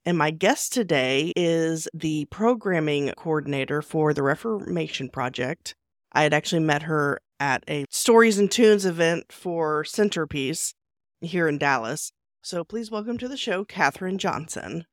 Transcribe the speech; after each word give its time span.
And 0.06 0.16
my 0.16 0.30
guest 0.30 0.72
today 0.72 1.30
is 1.36 1.86
the 1.92 2.24
programming 2.30 3.12
coordinator 3.18 3.83
for 3.83 4.14
the 4.14 4.22
Reformation 4.22 5.11
Project. 5.11 5.74
I 6.11 6.22
had 6.22 6.33
actually 6.33 6.62
met 6.62 6.84
her 6.84 7.20
at 7.39 7.64
a 7.69 7.84
Stories 7.91 8.39
and 8.39 8.50
Tunes 8.50 8.86
event 8.86 9.30
for 9.30 9.84
Centerpiece 9.84 10.72
here 11.20 11.46
in 11.46 11.58
Dallas. 11.58 12.12
So 12.42 12.64
please 12.64 12.91
welcome 12.91 13.19
to 13.19 13.28
the 13.28 13.36
show, 13.36 13.66
Katherine 13.66 14.16
Johnson. 14.16 14.86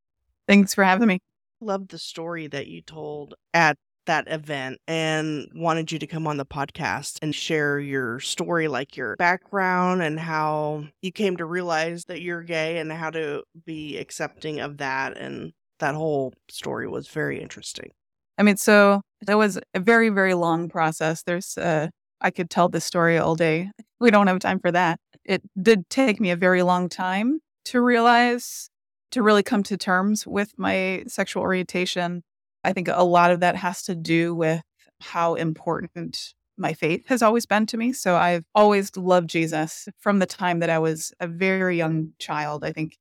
Thanks 0.45 0.73
for 0.73 0.83
having 0.83 1.07
me. 1.07 1.19
Loved 1.61 1.91
the 1.91 1.99
story 1.99 2.47
that 2.47 2.67
you 2.67 2.81
told 2.81 3.35
at 3.53 3.77
that 4.05 4.27
event 4.27 4.79
and 4.87 5.47
wanted 5.53 5.91
you 5.91 5.99
to 5.99 6.07
come 6.07 6.27
on 6.27 6.37
the 6.37 6.45
podcast 6.45 7.17
and 7.21 7.33
share 7.33 7.79
your 7.79 8.19
story, 8.19 8.67
like 8.67 8.95
your 8.95 9.15
background 9.17 10.01
and 10.01 10.19
how 10.19 10.85
you 11.01 11.11
came 11.11 11.37
to 11.37 11.45
realize 11.45 12.05
that 12.05 12.21
you're 12.21 12.43
gay 12.43 12.77
and 12.77 12.91
how 12.91 13.09
to 13.09 13.43
be 13.65 13.97
accepting 13.97 14.59
of 14.59 14.77
that. 14.77 15.17
And 15.17 15.53
that 15.79 15.95
whole 15.95 16.33
story 16.49 16.87
was 16.87 17.07
very 17.07 17.41
interesting. 17.41 17.91
I 18.37 18.43
mean, 18.43 18.57
so 18.57 19.01
that 19.25 19.37
was 19.37 19.59
a 19.73 19.79
very, 19.79 20.09
very 20.09 20.33
long 20.33 20.69
process. 20.69 21.23
There's, 21.23 21.57
uh, 21.57 21.89
I 22.21 22.31
could 22.31 22.49
tell 22.49 22.69
this 22.69 22.85
story 22.85 23.17
all 23.17 23.35
day. 23.35 23.71
We 23.99 24.11
don't 24.11 24.27
have 24.27 24.39
time 24.39 24.59
for 24.59 24.71
that. 24.71 24.99
It 25.23 25.41
did 25.61 25.89
take 25.89 26.19
me 26.19 26.31
a 26.31 26.35
very 26.35 26.61
long 26.61 26.89
time 26.89 27.39
to 27.65 27.81
realize, 27.81 28.69
to 29.11 29.23
really 29.23 29.43
come 29.43 29.63
to 29.63 29.77
terms 29.77 30.27
with 30.27 30.53
my 30.57 31.03
sexual 31.07 31.41
orientation 31.41 32.23
I 32.65 32.73
think 32.73 32.87
a 32.91 33.03
lot 33.03 33.31
of 33.31 33.39
that 33.41 33.55
has 33.55 33.83
to 33.83 33.95
do 33.95 34.33
with 34.33 34.61
how 35.01 35.35
important 35.35 36.33
my 36.57 36.73
faith 36.73 37.07
has 37.07 37.21
always 37.21 37.45
been 37.45 37.65
to 37.67 37.77
me. 37.77 37.93
So 37.93 38.15
I've 38.15 38.45
always 38.55 38.95
loved 38.95 39.29
Jesus 39.29 39.87
from 39.99 40.19
the 40.19 40.25
time 40.25 40.59
that 40.59 40.69
I 40.69 40.79
was 40.79 41.13
a 41.19 41.27
very 41.27 41.77
young 41.77 42.13
child. 42.17 42.63
I 42.63 42.71
think 42.71 42.97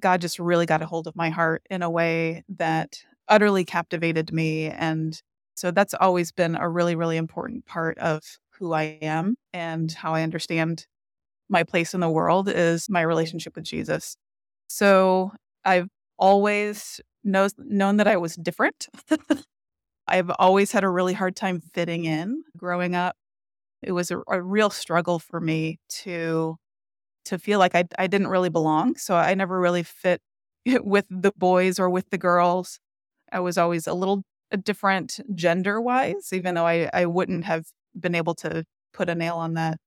God 0.00 0.20
just 0.20 0.38
really 0.38 0.66
got 0.66 0.82
a 0.82 0.86
hold 0.86 1.06
of 1.06 1.16
my 1.16 1.30
heart 1.30 1.62
in 1.70 1.82
a 1.82 1.90
way 1.90 2.44
that 2.56 2.98
utterly 3.28 3.64
captivated 3.64 4.32
me. 4.32 4.66
And 4.66 5.20
so 5.54 5.70
that's 5.70 5.94
always 5.94 6.32
been 6.32 6.56
a 6.56 6.68
really, 6.68 6.94
really 6.94 7.16
important 7.16 7.66
part 7.66 7.98
of 7.98 8.22
who 8.58 8.72
I 8.72 8.98
am 9.02 9.36
and 9.52 9.92
how 9.92 10.14
I 10.14 10.22
understand 10.22 10.86
my 11.48 11.62
place 11.62 11.94
in 11.94 12.00
the 12.00 12.10
world 12.10 12.48
is 12.48 12.88
my 12.88 13.02
relationship 13.02 13.54
with 13.54 13.64
Jesus. 13.64 14.16
So 14.68 15.32
I've 15.64 15.88
always 16.18 17.00
knows 17.26 17.54
known 17.58 17.98
that 17.98 18.08
I 18.08 18.16
was 18.18 18.36
different. 18.36 18.88
I've 20.08 20.30
always 20.38 20.72
had 20.72 20.84
a 20.84 20.88
really 20.88 21.14
hard 21.14 21.36
time 21.36 21.60
fitting 21.74 22.04
in 22.04 22.44
growing 22.56 22.94
up. 22.94 23.16
It 23.82 23.92
was 23.92 24.10
a, 24.10 24.22
a 24.28 24.42
real 24.42 24.70
struggle 24.70 25.18
for 25.18 25.40
me 25.40 25.78
to 26.04 26.56
to 27.26 27.38
feel 27.38 27.58
like 27.58 27.74
I 27.74 27.84
I 27.98 28.06
didn't 28.08 28.28
really 28.28 28.50
belong. 28.50 28.96
So 28.96 29.16
I 29.16 29.34
never 29.34 29.60
really 29.60 29.82
fit 29.82 30.20
with 30.66 31.06
the 31.10 31.32
boys 31.36 31.78
or 31.78 31.90
with 31.90 32.10
the 32.10 32.18
girls. 32.18 32.80
I 33.32 33.40
was 33.40 33.58
always 33.58 33.86
a 33.86 33.94
little 33.94 34.24
different 34.64 35.20
gender 35.34 35.80
wise, 35.80 36.30
even 36.32 36.54
though 36.54 36.66
I, 36.66 36.90
I 36.94 37.06
wouldn't 37.06 37.44
have 37.44 37.66
been 37.98 38.14
able 38.14 38.34
to 38.36 38.64
put 38.94 39.08
a 39.10 39.14
nail 39.14 39.36
on 39.36 39.54
that 39.54 39.78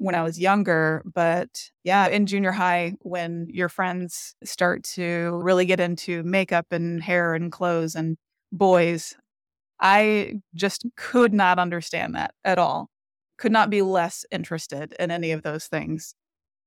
when 0.00 0.14
I 0.14 0.22
was 0.22 0.40
younger. 0.40 1.02
But 1.04 1.70
yeah, 1.84 2.08
in 2.08 2.26
junior 2.26 2.52
high, 2.52 2.94
when 3.02 3.46
your 3.50 3.68
friends 3.68 4.34
start 4.42 4.82
to 4.94 5.38
really 5.42 5.66
get 5.66 5.78
into 5.78 6.22
makeup 6.22 6.66
and 6.70 7.02
hair 7.02 7.34
and 7.34 7.52
clothes 7.52 7.94
and 7.94 8.16
boys, 8.50 9.14
I 9.78 10.40
just 10.54 10.86
could 10.96 11.34
not 11.34 11.58
understand 11.58 12.14
that 12.14 12.32
at 12.44 12.58
all. 12.58 12.88
Could 13.36 13.52
not 13.52 13.70
be 13.70 13.82
less 13.82 14.24
interested 14.30 14.94
in 14.98 15.10
any 15.10 15.32
of 15.32 15.42
those 15.42 15.66
things. 15.66 16.14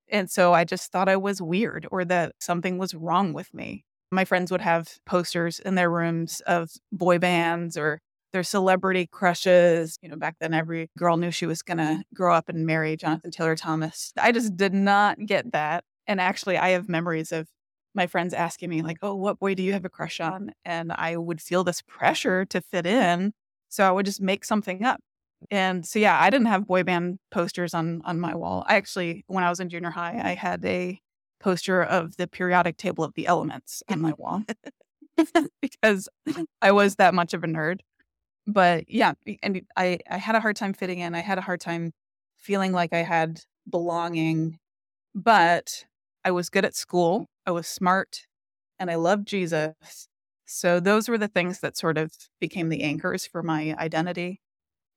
And 0.09 0.29
so 0.29 0.53
I 0.53 0.63
just 0.63 0.91
thought 0.91 1.09
I 1.09 1.17
was 1.17 1.41
weird 1.41 1.87
or 1.91 2.05
that 2.05 2.33
something 2.39 2.77
was 2.77 2.93
wrong 2.93 3.33
with 3.33 3.51
me. 3.53 3.83
My 4.11 4.25
friends 4.25 4.51
would 4.51 4.61
have 4.61 4.99
posters 5.07 5.59
in 5.59 5.73
their 5.73 5.89
rooms 5.89 6.39
of 6.45 6.69
boy 6.91 7.17
bands 7.17 7.77
or 7.77 7.99
their 8.33 8.43
celebrity 8.43 9.07
crushes. 9.07 9.97
You 10.01 10.09
know, 10.09 10.17
back 10.17 10.35
then 10.39 10.53
every 10.53 10.89
girl 10.97 11.15
knew 11.15 11.31
she 11.31 11.45
was 11.45 11.61
going 11.61 11.77
to 11.77 12.03
grow 12.13 12.33
up 12.33 12.49
and 12.49 12.65
marry 12.65 12.97
Jonathan 12.97 13.31
Taylor 13.31 13.55
Thomas. 13.55 14.11
I 14.19 14.31
just 14.31 14.57
did 14.57 14.73
not 14.73 15.25
get 15.25 15.53
that. 15.53 15.85
And 16.07 16.19
actually, 16.19 16.57
I 16.57 16.69
have 16.69 16.89
memories 16.89 17.31
of 17.31 17.47
my 17.95 18.07
friends 18.07 18.33
asking 18.33 18.69
me, 18.69 18.81
like, 18.81 18.97
oh, 19.01 19.15
what 19.15 19.39
boy 19.39 19.53
do 19.53 19.63
you 19.63 19.73
have 19.73 19.85
a 19.85 19.89
crush 19.89 20.19
on? 20.19 20.51
And 20.65 20.91
I 20.91 21.15
would 21.15 21.39
feel 21.39 21.63
this 21.63 21.81
pressure 21.81 22.43
to 22.45 22.59
fit 22.59 22.87
in. 22.87 23.33
So 23.69 23.87
I 23.87 23.91
would 23.91 24.05
just 24.05 24.21
make 24.21 24.43
something 24.43 24.83
up. 24.83 24.99
And 25.51 25.85
so, 25.85 25.99
yeah, 25.99 26.19
I 26.19 26.29
didn't 26.29 26.47
have 26.47 26.67
boy 26.67 26.83
band 26.83 27.19
posters 27.31 27.73
on 27.73 28.01
on 28.05 28.19
my 28.19 28.35
wall. 28.35 28.65
I 28.67 28.75
actually, 28.75 29.23
when 29.27 29.43
I 29.43 29.49
was 29.49 29.59
in 29.59 29.69
junior 29.69 29.91
high, 29.91 30.19
I 30.23 30.33
had 30.33 30.65
a 30.65 30.99
poster 31.39 31.83
of 31.83 32.17
the 32.17 32.27
periodic 32.27 32.77
table 32.77 33.03
of 33.03 33.13
the 33.13 33.27
elements 33.27 33.83
on 33.89 33.99
my 33.99 34.13
wall 34.17 34.43
because 35.61 36.07
I 36.61 36.71
was 36.71 36.95
that 36.95 37.13
much 37.13 37.33
of 37.33 37.43
a 37.43 37.47
nerd 37.47 37.81
but 38.47 38.89
yeah, 38.89 39.13
and 39.41 39.61
I, 39.77 39.99
I 40.09 40.17
had 40.17 40.35
a 40.35 40.39
hard 40.39 40.55
time 40.55 40.73
fitting 40.73 40.99
in. 40.99 41.15
I 41.15 41.21
had 41.21 41.37
a 41.37 41.41
hard 41.41 41.61
time 41.61 41.91
feeling 42.37 42.71
like 42.73 42.93
I 42.93 43.03
had 43.03 43.41
belonging, 43.69 44.59
but 45.15 45.85
I 46.25 46.31
was 46.31 46.49
good 46.49 46.65
at 46.65 46.75
school. 46.75 47.27
I 47.45 47.51
was 47.51 47.67
smart 47.67 48.27
and 48.79 48.91
I 48.91 48.95
loved 48.95 49.27
Jesus. 49.27 50.07
So 50.45 50.79
those 50.79 51.07
were 51.07 51.17
the 51.17 51.27
things 51.27 51.61
that 51.61 51.77
sort 51.77 51.97
of 51.97 52.11
became 52.39 52.69
the 52.69 52.83
anchors 52.83 53.25
for 53.25 53.41
my 53.43 53.75
identity. 53.77 54.41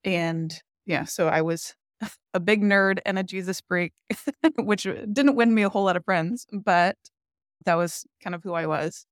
And 0.04 0.54
yeah, 0.86 1.04
so 1.04 1.28
I 1.28 1.42
was 1.42 1.74
a 2.34 2.40
big 2.40 2.62
nerd 2.62 2.98
and 3.06 3.18
a 3.18 3.22
Jesus 3.22 3.62
freak, 3.68 3.92
which 4.58 4.82
didn't 4.82 5.36
win 5.36 5.54
me 5.54 5.62
a 5.62 5.68
whole 5.68 5.84
lot 5.84 5.96
of 5.96 6.04
friends, 6.04 6.46
but 6.52 6.96
that 7.64 7.76
was 7.76 8.04
kind 8.22 8.34
of 8.34 8.42
who 8.42 8.54
I 8.54 8.66
was. 8.66 9.06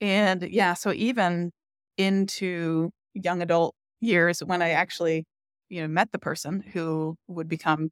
And 0.00 0.42
yeah, 0.42 0.74
so 0.74 0.92
even 0.92 1.52
into 1.96 2.90
young 3.22 3.42
adult 3.42 3.74
years 4.00 4.40
when 4.40 4.62
I 4.62 4.68
mm-hmm. 4.68 4.78
actually, 4.78 5.24
you 5.68 5.80
know, 5.80 5.88
met 5.88 6.12
the 6.12 6.18
person 6.18 6.62
who 6.72 7.16
would 7.28 7.48
become 7.48 7.90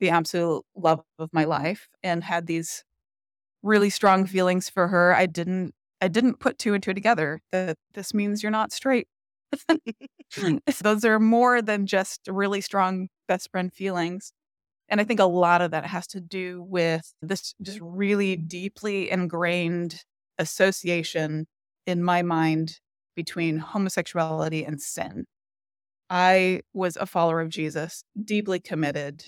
the 0.00 0.10
absolute 0.10 0.64
love 0.74 1.02
of 1.18 1.30
my 1.32 1.44
life 1.44 1.88
and 2.02 2.24
had 2.24 2.46
these 2.46 2.84
really 3.62 3.90
strong 3.90 4.26
feelings 4.26 4.68
for 4.68 4.88
her. 4.88 5.14
I 5.14 5.26
didn't 5.26 5.74
I 6.00 6.08
didn't 6.08 6.40
put 6.40 6.58
two 6.58 6.74
and 6.74 6.82
two 6.82 6.94
together 6.94 7.40
that 7.52 7.78
this 7.94 8.12
means 8.12 8.42
you're 8.42 8.50
not 8.50 8.72
straight. 8.72 9.06
Those 10.82 11.04
are 11.04 11.20
more 11.20 11.62
than 11.62 11.86
just 11.86 12.22
really 12.26 12.60
strong 12.60 13.08
best 13.28 13.50
friend 13.52 13.72
feelings. 13.72 14.32
And 14.88 15.00
I 15.00 15.04
think 15.04 15.20
a 15.20 15.24
lot 15.24 15.62
of 15.62 15.70
that 15.70 15.86
has 15.86 16.08
to 16.08 16.20
do 16.20 16.62
with 16.62 17.14
this 17.22 17.54
just 17.62 17.78
really 17.80 18.36
deeply 18.36 19.10
ingrained 19.10 20.02
association 20.38 21.46
in 21.86 22.02
my 22.02 22.22
mind 22.22 22.80
between 23.14 23.58
homosexuality 23.58 24.64
and 24.64 24.80
sin. 24.80 25.26
I 26.10 26.60
was 26.74 26.96
a 26.96 27.06
follower 27.06 27.40
of 27.40 27.48
Jesus, 27.48 28.04
deeply 28.22 28.60
committed 28.60 29.24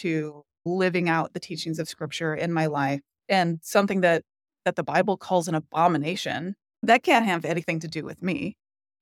to 0.00 0.42
living 0.64 1.08
out 1.08 1.34
the 1.34 1.40
teachings 1.40 1.78
of 1.78 1.88
scripture 1.88 2.34
in 2.34 2.52
my 2.52 2.66
life 2.66 3.00
and 3.28 3.58
something 3.62 4.00
that 4.00 4.22
that 4.64 4.76
the 4.76 4.82
Bible 4.82 5.18
calls 5.18 5.48
an 5.48 5.54
abomination. 5.54 6.54
That 6.82 7.02
can't 7.02 7.26
have 7.26 7.44
anything 7.44 7.80
to 7.80 7.88
do 7.88 8.04
with 8.04 8.22
me. 8.22 8.56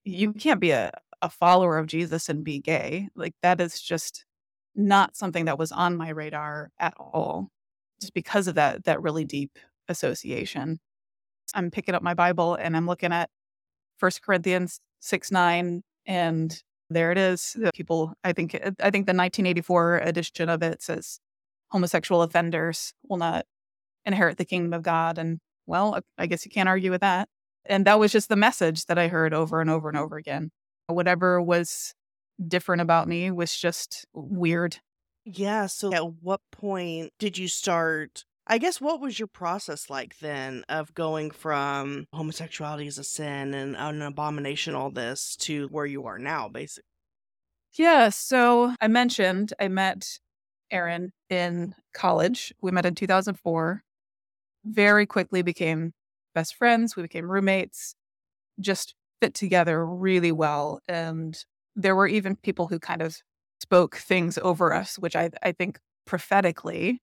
You 0.04 0.32
can't 0.32 0.60
be 0.60 0.72
a, 0.72 0.90
a 1.20 1.28
follower 1.28 1.78
of 1.78 1.86
Jesus 1.86 2.28
and 2.28 2.44
be 2.44 2.58
gay. 2.58 3.08
Like 3.14 3.34
that 3.42 3.60
is 3.60 3.80
just 3.80 4.25
not 4.75 5.16
something 5.16 5.44
that 5.44 5.58
was 5.58 5.70
on 5.70 5.96
my 5.96 6.08
radar 6.08 6.70
at 6.80 6.94
all, 6.98 7.48
just 8.00 8.14
because 8.14 8.48
of 8.48 8.56
that 8.56 8.84
that 8.84 9.00
really 9.02 9.25
deep 9.25 9.58
association. 9.88 10.80
I'm 11.54 11.70
picking 11.70 11.94
up 11.94 12.02
my 12.02 12.14
Bible 12.14 12.54
and 12.54 12.76
I'm 12.76 12.86
looking 12.86 13.12
at 13.12 13.30
First 14.02 14.20
Corinthians 14.22 14.81
6 14.99 15.31
9, 15.31 15.81
and 16.06 16.62
there 16.90 17.12
it 17.12 17.19
is. 17.19 17.56
People, 17.72 18.14
I 18.25 18.32
think, 18.32 18.52
uh, 18.56 18.72
I 18.81 18.90
think 18.90 19.06
the 19.06 19.14
1984 19.14 19.99
edition 19.99 20.49
of 20.49 20.60
it 20.60 20.82
says 20.82 21.20
homosexual 21.69 22.22
offenders 22.22 22.94
will 23.08 23.19
not 23.19 23.46
inherit 24.04 24.38
the 24.38 24.44
kingdom 24.44 24.72
of 24.72 24.82
God. 24.82 25.19
And 25.19 25.38
well, 25.66 26.00
I 26.19 26.26
guess 26.26 26.44
you 26.44 26.50
can't 26.50 26.69
argue 26.69 26.90
with 26.90 27.02
that. 27.02 27.28
And 27.64 27.87
that 27.87 28.00
was 28.00 28.10
just 28.10 28.28
the 28.28 28.34
message 28.34 28.87
that 28.87 28.99
I 28.99 29.06
heard 29.06 29.32
over 29.32 29.60
and 29.60 29.70
over 29.70 29.88
and 29.88 29.96
over 29.96 30.16
again. 30.16 30.50
Whatever 30.88 31.40
was 31.40 31.94
different 32.44 32.82
about 32.82 33.06
me 33.06 33.31
was 33.31 33.56
just 33.56 34.04
weird. 34.12 34.78
Yeah. 35.25 35.66
So 35.66 35.94
at 35.94 36.14
what 36.20 36.40
point 36.50 37.12
did 37.20 37.38
you 37.38 37.46
start? 37.46 38.25
I 38.46 38.58
guess 38.58 38.80
what 38.80 39.00
was 39.00 39.18
your 39.18 39.28
process 39.28 39.88
like 39.88 40.18
then 40.18 40.64
of 40.68 40.94
going 40.94 41.30
from 41.30 42.06
homosexuality 42.12 42.86
is 42.86 42.98
a 42.98 43.04
sin 43.04 43.54
and 43.54 43.76
an 43.76 44.02
abomination, 44.02 44.74
all 44.74 44.90
this 44.90 45.36
to 45.36 45.68
where 45.68 45.86
you 45.86 46.06
are 46.06 46.18
now, 46.18 46.48
basically? 46.48 46.88
Yeah. 47.74 48.08
So 48.08 48.74
I 48.80 48.88
mentioned 48.88 49.54
I 49.60 49.68
met 49.68 50.18
Erin 50.70 51.12
in 51.30 51.74
college. 51.94 52.52
We 52.60 52.70
met 52.70 52.86
in 52.86 52.94
2004. 52.94 53.82
Very 54.64 55.06
quickly 55.06 55.42
became 55.42 55.92
best 56.34 56.54
friends. 56.54 56.96
We 56.96 57.02
became 57.02 57.30
roommates, 57.30 57.94
just 58.60 58.94
fit 59.20 59.34
together 59.34 59.86
really 59.86 60.32
well. 60.32 60.80
And 60.88 61.38
there 61.76 61.94
were 61.94 62.06
even 62.08 62.36
people 62.36 62.66
who 62.66 62.78
kind 62.78 63.02
of 63.02 63.16
spoke 63.60 63.96
things 63.96 64.38
over 64.38 64.72
us, 64.74 64.98
which 64.98 65.14
I, 65.14 65.30
I 65.42 65.52
think 65.52 65.78
prophetically 66.06 67.00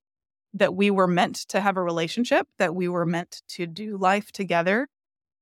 that 0.54 0.76
we 0.76 0.90
were 0.90 1.08
meant 1.08 1.36
to 1.50 1.62
have 1.62 1.78
a 1.78 1.84
relationship, 1.84 2.48
that 2.58 2.76
we 2.76 2.88
were 2.88 3.06
meant 3.06 3.42
to 3.50 3.68
do 3.68 3.98
life 3.98 4.32
together, 4.32 4.88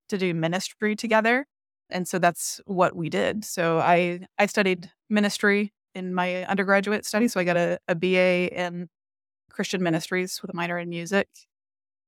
to 0.10 0.18
do 0.18 0.34
ministry 0.34 0.96
together. 0.96 1.46
And 1.90 2.08
so 2.08 2.20
that's 2.20 2.60
what 2.66 2.96
we 2.96 3.10
did. 3.10 3.46
So 3.46 3.80
I 3.80 4.28
I 4.38 4.46
studied 4.46 4.92
ministry 5.10 5.74
in 5.96 6.14
my 6.14 6.46
undergraduate 6.46 7.06
study. 7.06 7.28
So 7.28 7.40
I 7.40 7.44
got 7.44 7.58
a, 7.58 7.80
a 7.88 7.96
BA 7.96 8.54
in 8.54 8.90
Christian 9.50 9.82
ministries 9.82 10.42
with 10.42 10.52
a 10.52 10.56
minor 10.56 10.78
in 10.78 10.90
music 10.90 11.28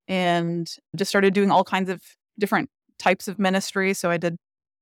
and 0.08 0.70
just 0.96 1.10
started 1.10 1.34
doing 1.34 1.52
all 1.52 1.64
kinds 1.64 1.90
of 1.90 2.02
different 2.38 2.70
types 2.98 3.28
of 3.28 3.40
ministry. 3.40 3.94
So 3.94 4.12
I 4.12 4.18
did 4.18 4.38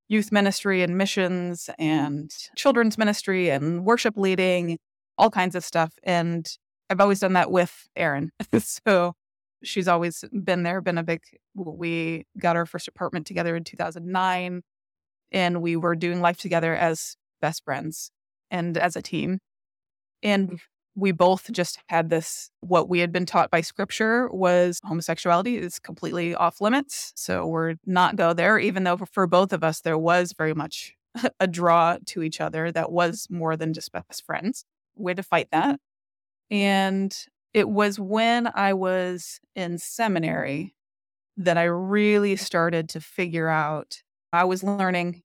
youth 0.08 0.32
ministry 0.32 0.82
and 0.82 0.96
missions 0.96 1.70
and 1.78 2.30
children's 2.56 2.98
ministry 2.98 3.50
and 3.50 3.84
worship 3.84 4.16
leading, 4.16 4.78
all 5.16 5.30
kinds 5.30 5.54
of 5.54 5.64
stuff. 5.64 5.92
And 6.02 6.46
I've 6.90 7.00
always 7.00 7.20
done 7.20 7.34
that 7.34 7.50
with 7.50 7.88
Erin. 7.96 8.30
so 8.58 9.14
she's 9.62 9.88
always 9.88 10.24
been 10.32 10.62
there, 10.62 10.80
been 10.80 10.98
a 10.98 11.02
big, 11.02 11.20
we 11.54 12.26
got 12.38 12.56
our 12.56 12.66
first 12.66 12.88
apartment 12.88 13.26
together 13.26 13.56
in 13.56 13.64
2009 13.64 14.62
and 15.32 15.62
we 15.62 15.76
were 15.76 15.94
doing 15.94 16.20
life 16.20 16.38
together 16.38 16.74
as 16.74 17.16
best 17.40 17.64
friends 17.64 18.10
and 18.50 18.76
as 18.76 18.96
a 18.96 19.02
team. 19.02 19.38
And 20.22 20.52
mm. 20.52 20.58
we 20.94 21.12
both 21.12 21.50
just 21.52 21.78
had 21.88 22.10
this 22.10 22.50
what 22.60 22.88
we 22.88 23.00
had 23.00 23.12
been 23.12 23.26
taught 23.26 23.50
by 23.50 23.60
scripture 23.60 24.28
was 24.30 24.80
homosexuality 24.84 25.56
is 25.56 25.78
completely 25.78 26.34
off 26.34 26.60
limits 26.60 27.12
so 27.14 27.46
we're 27.46 27.76
not 27.86 28.16
go 28.16 28.32
there 28.32 28.58
even 28.58 28.82
though 28.82 28.96
for 29.12 29.28
both 29.28 29.52
of 29.52 29.62
us 29.62 29.80
there 29.82 29.96
was 29.96 30.34
very 30.36 30.54
much 30.54 30.94
a 31.40 31.46
draw 31.46 31.98
to 32.04 32.24
each 32.24 32.40
other 32.40 32.72
that 32.72 32.90
was 32.90 33.28
more 33.30 33.56
than 33.56 33.72
just 33.72 33.92
best 33.92 34.26
friends 34.26 34.64
we 34.96 35.10
had 35.10 35.16
to 35.16 35.22
fight 35.22 35.46
that 35.52 35.78
and 36.50 37.14
it 37.54 37.68
was 37.68 37.98
when 37.98 38.48
i 38.54 38.72
was 38.72 39.40
in 39.54 39.78
seminary 39.78 40.74
that 41.36 41.58
i 41.58 41.64
really 41.64 42.36
started 42.36 42.88
to 42.88 43.00
figure 43.00 43.48
out 43.48 44.02
i 44.32 44.44
was 44.44 44.62
learning 44.62 45.22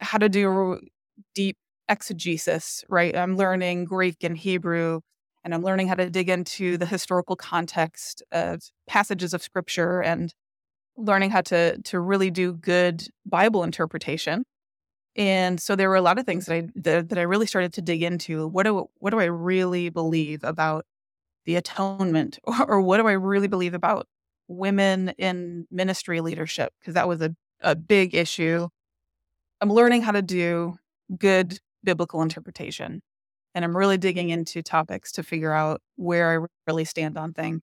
how 0.00 0.18
to 0.18 0.28
do 0.28 0.80
deep 1.34 1.56
exegesis 1.88 2.84
right 2.88 3.16
i'm 3.16 3.36
learning 3.36 3.84
greek 3.84 4.22
and 4.22 4.36
hebrew 4.36 5.00
and 5.46 5.54
I'm 5.54 5.62
learning 5.62 5.86
how 5.86 5.94
to 5.94 6.10
dig 6.10 6.28
into 6.28 6.76
the 6.76 6.86
historical 6.86 7.36
context 7.36 8.20
of 8.32 8.62
passages 8.88 9.32
of 9.32 9.44
scripture 9.44 10.02
and 10.02 10.34
learning 10.96 11.30
how 11.30 11.42
to 11.42 11.80
to 11.82 12.00
really 12.00 12.32
do 12.32 12.52
good 12.52 13.06
Bible 13.24 13.62
interpretation. 13.62 14.44
And 15.16 15.60
so 15.60 15.76
there 15.76 15.88
were 15.88 15.96
a 15.96 16.02
lot 16.02 16.18
of 16.18 16.26
things 16.26 16.46
that 16.46 16.54
I 16.54 16.68
that, 16.76 17.08
that 17.08 17.18
I 17.18 17.22
really 17.22 17.46
started 17.46 17.72
to 17.74 17.82
dig 17.82 18.02
into. 18.02 18.46
What 18.48 18.64
do 18.64 18.86
what 18.98 19.10
do 19.10 19.20
I 19.20 19.24
really 19.24 19.88
believe 19.88 20.44
about 20.44 20.84
the 21.46 21.56
atonement, 21.56 22.38
or, 22.44 22.64
or 22.68 22.80
what 22.80 22.98
do 22.98 23.06
I 23.08 23.12
really 23.12 23.48
believe 23.48 23.74
about 23.74 24.06
women 24.48 25.10
in 25.18 25.66
ministry 25.70 26.20
leadership? 26.20 26.72
Because 26.80 26.94
that 26.94 27.08
was 27.08 27.20
a 27.22 27.34
a 27.62 27.74
big 27.74 28.14
issue. 28.14 28.68
I'm 29.60 29.72
learning 29.72 30.02
how 30.02 30.12
to 30.12 30.22
do 30.22 30.76
good 31.18 31.58
biblical 31.84 32.20
interpretation 32.22 33.00
and 33.56 33.64
I'm 33.64 33.76
really 33.76 33.96
digging 33.96 34.28
into 34.28 34.62
topics 34.62 35.10
to 35.12 35.22
figure 35.22 35.52
out 35.52 35.80
where 35.96 36.42
I 36.42 36.46
really 36.66 36.84
stand 36.84 37.16
on 37.16 37.32
things. 37.32 37.62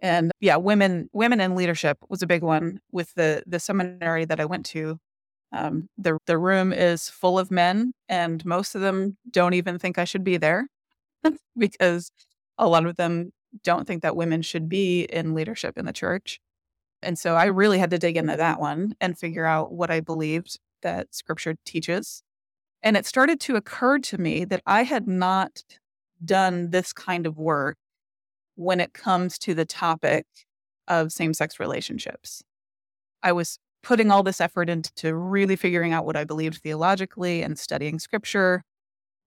And 0.00 0.32
yeah, 0.40 0.56
women 0.56 1.08
women 1.12 1.40
in 1.40 1.54
leadership 1.54 1.98
was 2.08 2.20
a 2.20 2.26
big 2.26 2.42
one 2.42 2.80
with 2.90 3.14
the 3.14 3.44
the 3.46 3.60
seminary 3.60 4.24
that 4.24 4.40
I 4.40 4.44
went 4.44 4.66
to. 4.66 4.98
Um, 5.54 5.88
the 5.98 6.18
the 6.26 6.38
room 6.38 6.72
is 6.72 7.08
full 7.08 7.38
of 7.38 7.50
men, 7.50 7.92
and 8.08 8.44
most 8.44 8.74
of 8.74 8.80
them 8.80 9.16
don't 9.30 9.54
even 9.54 9.78
think 9.78 9.98
I 9.98 10.04
should 10.04 10.24
be 10.24 10.36
there 10.36 10.66
because 11.58 12.10
a 12.58 12.68
lot 12.68 12.86
of 12.86 12.96
them 12.96 13.32
don't 13.62 13.86
think 13.86 14.02
that 14.02 14.16
women 14.16 14.42
should 14.42 14.68
be 14.68 15.04
in 15.04 15.34
leadership 15.34 15.78
in 15.78 15.86
the 15.86 15.92
church. 15.92 16.40
And 17.02 17.18
so 17.18 17.36
I 17.36 17.46
really 17.46 17.78
had 17.78 17.90
to 17.90 17.98
dig 17.98 18.16
into 18.16 18.36
that 18.36 18.60
one 18.60 18.94
and 19.00 19.18
figure 19.18 19.46
out 19.46 19.72
what 19.72 19.90
I 19.90 20.00
believed 20.00 20.58
that 20.82 21.14
scripture 21.14 21.56
teaches 21.64 22.22
and 22.84 22.98
it 22.98 23.06
started 23.06 23.40
to 23.40 23.56
occur 23.56 23.98
to 23.98 24.18
me 24.18 24.44
that 24.44 24.62
I 24.66 24.82
had 24.82 25.08
not 25.08 25.64
done 26.22 26.70
this 26.70 26.92
kind 26.92 27.26
of 27.26 27.38
work 27.38 27.78
when 28.56 28.78
it 28.78 28.92
comes 28.92 29.38
to 29.38 29.54
the 29.54 29.64
topic 29.64 30.26
of 30.86 31.10
same 31.10 31.32
sex 31.32 31.58
relationships. 31.58 32.44
I 33.22 33.32
was 33.32 33.58
putting 33.84 34.10
all 34.10 34.22
this 34.22 34.40
effort 34.40 34.68
into 34.68 35.14
really 35.14 35.56
figuring 35.56 35.92
out 35.92 36.04
what 36.04 36.16
I 36.16 36.24
believed 36.24 36.62
theologically 36.62 37.42
and 37.42 37.58
studying 37.58 37.98
scripture. 37.98 38.62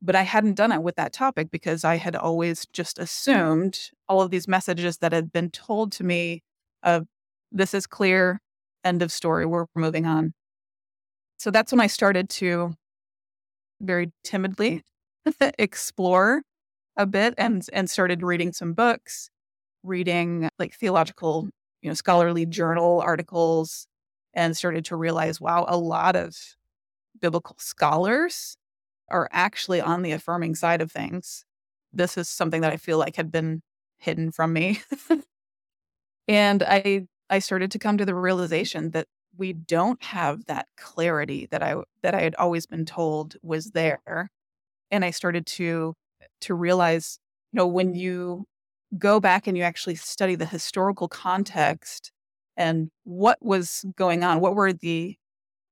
But 0.01 0.15
I 0.15 0.23
hadn't 0.23 0.55
done 0.55 0.71
it 0.71 0.83
with 0.83 0.95
that 0.95 1.13
topic 1.13 1.49
because 1.49 1.83
I 1.83 1.95
had 1.95 2.15
always 2.15 2.65
just 2.73 2.99
assumed 2.99 3.79
all 4.09 4.21
of 4.21 4.31
these 4.31 4.47
messages 4.47 4.97
that 4.97 5.13
had 5.13 5.31
been 5.31 5.49
told 5.49 5.91
to 5.93 6.03
me 6.03 6.43
of 6.83 7.07
this 7.51 7.73
is 7.73 7.87
clear, 7.87 8.39
end 8.83 9.01
of 9.01 9.11
story, 9.11 9.45
we're 9.45 9.65
moving 9.75 10.05
on. 10.05 10.33
So 11.37 11.51
that's 11.51 11.71
when 11.71 11.81
I 11.81 11.87
started 11.87 12.29
to 12.29 12.73
very 13.79 14.11
timidly 14.23 14.83
explore 15.59 16.41
a 16.95 17.05
bit 17.05 17.35
and 17.37 17.65
and 17.73 17.89
started 17.89 18.23
reading 18.23 18.53
some 18.53 18.73
books, 18.73 19.29
reading 19.83 20.49
like 20.57 20.73
theological, 20.73 21.49
you 21.81 21.89
know, 21.89 21.93
scholarly 21.93 22.45
journal 22.45 23.01
articles 23.01 23.87
and 24.37 24.57
started 24.57 24.85
to 24.87 24.97
realize 24.97 25.41
wow, 25.41 25.65
a 25.69 25.77
lot 25.77 26.15
of 26.17 26.37
biblical 27.21 27.55
scholars 27.59 28.57
are 29.09 29.29
actually 29.31 29.81
on 29.81 30.03
the 30.03 30.11
affirming 30.13 30.55
side 30.55 30.81
of 30.81 30.91
things. 30.91 31.45
This 31.93 32.17
is 32.17 32.29
something 32.29 32.61
that 32.61 32.73
I 32.73 32.77
feel 32.77 32.97
like 32.99 33.15
had 33.17 33.31
been 33.31 33.61
hidden 33.99 34.31
from 34.31 34.53
me. 34.53 34.81
and 36.27 36.63
I 36.63 37.07
I 37.29 37.39
started 37.39 37.71
to 37.71 37.79
come 37.79 37.97
to 37.97 38.05
the 38.05 38.15
realization 38.15 38.91
that 38.91 39.07
we 39.37 39.53
don't 39.53 40.01
have 40.03 40.45
that 40.45 40.67
clarity 40.77 41.47
that 41.51 41.61
I 41.63 41.75
that 42.03 42.15
I 42.15 42.21
had 42.21 42.35
always 42.35 42.65
been 42.65 42.85
told 42.85 43.35
was 43.43 43.71
there. 43.71 44.29
And 44.91 45.05
I 45.05 45.11
started 45.11 45.45
to 45.47 45.95
to 46.41 46.55
realize, 46.55 47.19
you 47.53 47.57
know, 47.57 47.67
when 47.67 47.95
you 47.95 48.45
go 48.99 49.19
back 49.19 49.47
and 49.47 49.57
you 49.57 49.63
actually 49.63 49.95
study 49.95 50.35
the 50.35 50.45
historical 50.47 51.07
context 51.09 52.11
and 52.57 52.89
what 53.03 53.37
was 53.41 53.85
going 53.95 54.23
on, 54.23 54.41
what 54.41 54.55
were 54.55 54.73
the 54.73 55.15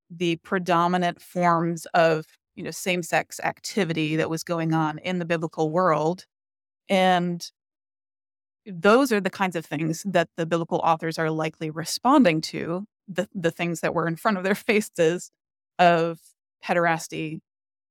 the 0.09 0.35
predominant 0.37 1.19
forms 1.19 1.87
of, 1.95 2.25
you 2.55 2.63
know, 2.63 2.69
same-sex 2.69 3.39
activity 3.43 4.15
that 4.15 4.29
was 4.29 4.43
going 4.43 4.71
on 4.71 4.99
in 4.99 5.17
the 5.17 5.25
biblical 5.25 5.71
world. 5.71 6.25
And 6.87 7.43
those 8.67 9.11
are 9.11 9.19
the 9.19 9.31
kinds 9.31 9.55
of 9.55 9.65
things 9.65 10.03
that 10.07 10.29
the 10.37 10.45
biblical 10.45 10.77
authors 10.83 11.17
are 11.17 11.31
likely 11.31 11.69
responding 11.71 12.39
to 12.41 12.85
the 13.07 13.27
the 13.33 13.51
things 13.51 13.81
that 13.81 13.93
were 13.93 14.07
in 14.07 14.15
front 14.15 14.37
of 14.37 14.43
their 14.43 14.55
faces 14.69 15.31
of 15.79 16.19
pederasty, 16.63 17.39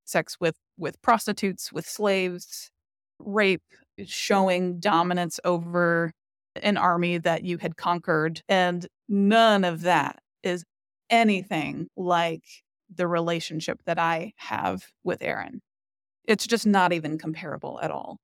sex 0.04 0.36
with 0.40 0.56
with 0.76 1.00
prostitutes, 1.02 1.72
with 1.72 1.86
slaves, 1.86 2.70
rape, 3.18 3.62
showing 4.06 4.80
dominance 4.80 5.38
over 5.44 6.12
an 6.62 6.76
army 6.76 7.18
that 7.18 7.44
you 7.44 7.58
had 7.58 7.76
conquered, 7.76 8.42
and 8.49 8.87
none 9.08 9.64
of 9.64 9.82
that 9.82 10.20
is 10.42 10.64
anything 11.11 11.88
like 11.96 12.44
the 12.94 13.06
relationship 13.06 13.80
that 13.87 13.99
I 13.99 14.32
have 14.37 14.87
with 15.02 15.23
Erin. 15.23 15.61
It's 16.26 16.46
just 16.46 16.66
not 16.66 16.92
even 16.92 17.18
comparable 17.18 17.80
at 17.82 17.90
all. 17.90 18.18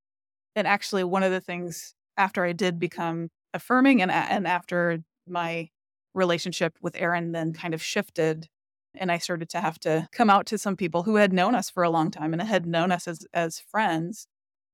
And 0.54 0.66
actually, 0.66 1.04
one 1.04 1.22
of 1.22 1.32
the 1.32 1.40
things 1.40 1.94
after 2.16 2.44
I 2.44 2.52
did 2.52 2.78
become 2.78 3.28
affirming 3.52 4.02
and, 4.02 4.10
and 4.10 4.46
after 4.46 5.00
my 5.26 5.68
relationship 6.14 6.76
with 6.82 6.96
Erin 6.96 7.32
then 7.32 7.52
kind 7.52 7.74
of 7.74 7.82
shifted 7.82 8.48
and 8.94 9.12
I 9.12 9.18
started 9.18 9.48
to 9.50 9.60
have 9.60 9.78
to 9.80 10.08
come 10.12 10.30
out 10.30 10.46
to 10.46 10.58
some 10.58 10.76
people 10.76 11.04
who 11.04 11.16
had 11.16 11.32
known 11.32 11.54
us 11.54 11.70
for 11.70 11.82
a 11.82 11.90
long 11.90 12.10
time 12.10 12.32
and 12.32 12.42
had 12.42 12.66
known 12.66 12.90
us 12.90 13.06
as 13.06 13.24
as 13.32 13.60
friends. 13.60 14.26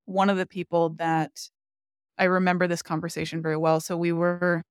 One 0.07 0.31
of 0.31 0.37
the 0.37 0.47
people 0.47 0.91
that 0.99 1.51
I 2.19 2.25
remember 2.25 2.67
this 2.67 2.83
conversation 2.83 3.43
very 3.43 3.57
well. 3.57 3.81
So 3.81 3.97
we 3.97 4.13
were 4.13 4.63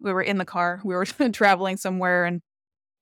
we 0.00 0.12
were 0.12 0.22
in 0.22 0.38
the 0.38 0.44
car, 0.44 0.80
we 0.84 0.94
were 0.94 1.06
traveling 1.32 1.76
somewhere 1.76 2.24
and 2.24 2.40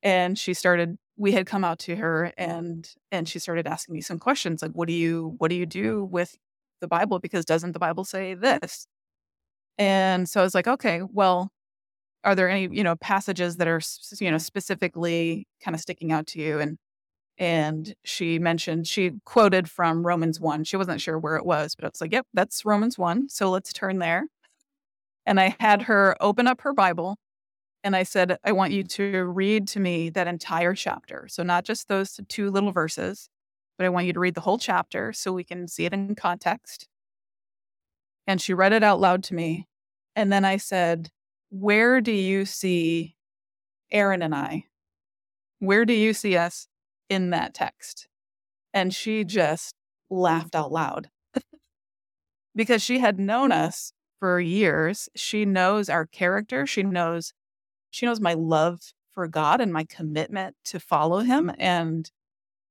and 0.03 0.39
she 0.39 0.55
started 0.55 0.97
we 1.17 1.33
had 1.33 1.47
come 1.47 1.65
out 1.65 1.79
to 1.81 1.97
her 1.97 2.33
and 2.39 2.89
and 3.13 3.29
she 3.29 3.39
started 3.39 3.67
asking 3.67 3.95
me 3.95 4.01
some 4.03 4.19
questions 4.19 4.63
like 4.63 4.73
what 4.73 4.89
do 4.89 4.95
you 4.95 5.35
what 5.39 5.51
do 5.51 5.57
you 5.57 5.67
do 5.67 6.05
with 6.05 6.37
the 6.81 6.89
Bible 6.89 7.19
because 7.21 7.45
doesn't 7.45 7.73
the 7.73 7.79
Bible 7.79 8.05
say 8.05 8.35
this? 8.35 8.87
And 9.79 10.29
so 10.29 10.41
I 10.41 10.45
was 10.45 10.55
like, 10.55 10.69
okay, 10.69 11.03
well, 11.13 11.51
are 12.25 12.35
there 12.35 12.49
any 12.49 12.69
you 12.75 12.85
know 12.85 12.97
passages 12.97 13.57
that 13.59 13.69
are 13.69 13.81
you 14.21 14.31
know 14.31 14.39
specifically 14.39 15.47
kind 15.63 15.75
of 15.75 15.81
sticking 15.81 16.13
out 16.13 16.27
to 16.29 16.41
you 16.41 16.61
and 16.61 16.79
and 17.39 17.95
she 18.05 18.39
mentioned 18.39 18.87
she 18.87 19.13
quoted 19.25 19.69
from 19.69 20.07
romans 20.07 20.39
1 20.41 20.65
she 20.65 20.77
wasn't 20.77 21.01
sure 21.01 21.19
where 21.19 21.37
it 21.37 21.45
was 21.45 21.75
but 21.75 21.85
it's 21.87 22.01
like 22.01 22.13
yep 22.13 22.27
that's 22.35 22.65
romans 22.65 22.99
1 22.99 23.29
so 23.29 23.51
let's 23.51 23.73
turn 23.73 23.99
there. 23.99 24.27
And 25.27 25.41
i 25.41 25.57
had 25.61 25.83
her 25.83 26.17
open 26.21 26.47
up 26.47 26.61
her 26.63 26.73
bible 26.73 27.17
and 27.83 27.97
i 27.97 28.03
said 28.03 28.39
i 28.45 28.53
want 28.53 28.73
you 28.73 28.85
to 28.85 29.25
read 29.25 29.67
to 29.69 29.81
me 29.81 30.11
that 30.11 30.29
entire 30.29 30.75
chapter. 30.75 31.27
So 31.29 31.43
not 31.43 31.65
just 31.65 31.89
those 31.89 32.21
two 32.29 32.51
little 32.51 32.73
verses 32.73 33.29
but 33.79 33.85
i 33.87 33.89
want 33.89 34.07
you 34.07 34.13
to 34.13 34.21
read 34.21 34.35
the 34.35 34.41
whole 34.43 34.59
chapter 34.59 35.13
so 35.13 35.33
we 35.33 35.45
can 35.45 35.69
see 35.69 35.87
it 35.87 35.93
in 35.93 36.15
context. 36.15 36.89
And 38.27 38.41
she 38.41 38.55
read 38.55 38.73
it 38.73 38.83
out 38.83 39.01
loud 39.01 39.25
to 39.25 39.35
me 39.35 39.67
and 40.17 40.33
then 40.33 40.45
i 40.45 40.57
said 40.57 41.11
where 41.51 42.01
do 42.01 42.13
you 42.13 42.45
see 42.45 43.15
Erin 43.93 44.23
and 44.23 44.35
I? 44.35 44.65
Where 45.61 45.85
do 45.85 45.93
you 45.93 46.13
see 46.13 46.37
us 46.37 46.67
in 47.09 47.31
that 47.31 47.55
text? 47.55 48.09
And 48.73 48.95
she 48.95 49.25
just 49.25 49.75
laughed 50.11 50.55
out 50.55 50.73
loud 50.73 51.09
because 52.55 52.83
she 52.83 52.99
had 52.99 53.19
known 53.19 53.53
us 53.53 53.93
for 54.19 54.41
years. 54.41 55.09
She 55.15 55.45
knows 55.45 55.89
our 55.89 56.07
character. 56.07 56.67
She 56.67 56.83
knows 56.83 57.33
she 57.91 58.07
knows 58.07 58.21
my 58.21 58.35
love 58.35 58.81
for 59.13 59.29
God 59.29 59.61
and 59.61 59.73
my 59.73 59.85
commitment 59.85 60.57
to 60.65 60.81
follow 60.81 61.21
him 61.21 61.53
and 61.59 62.11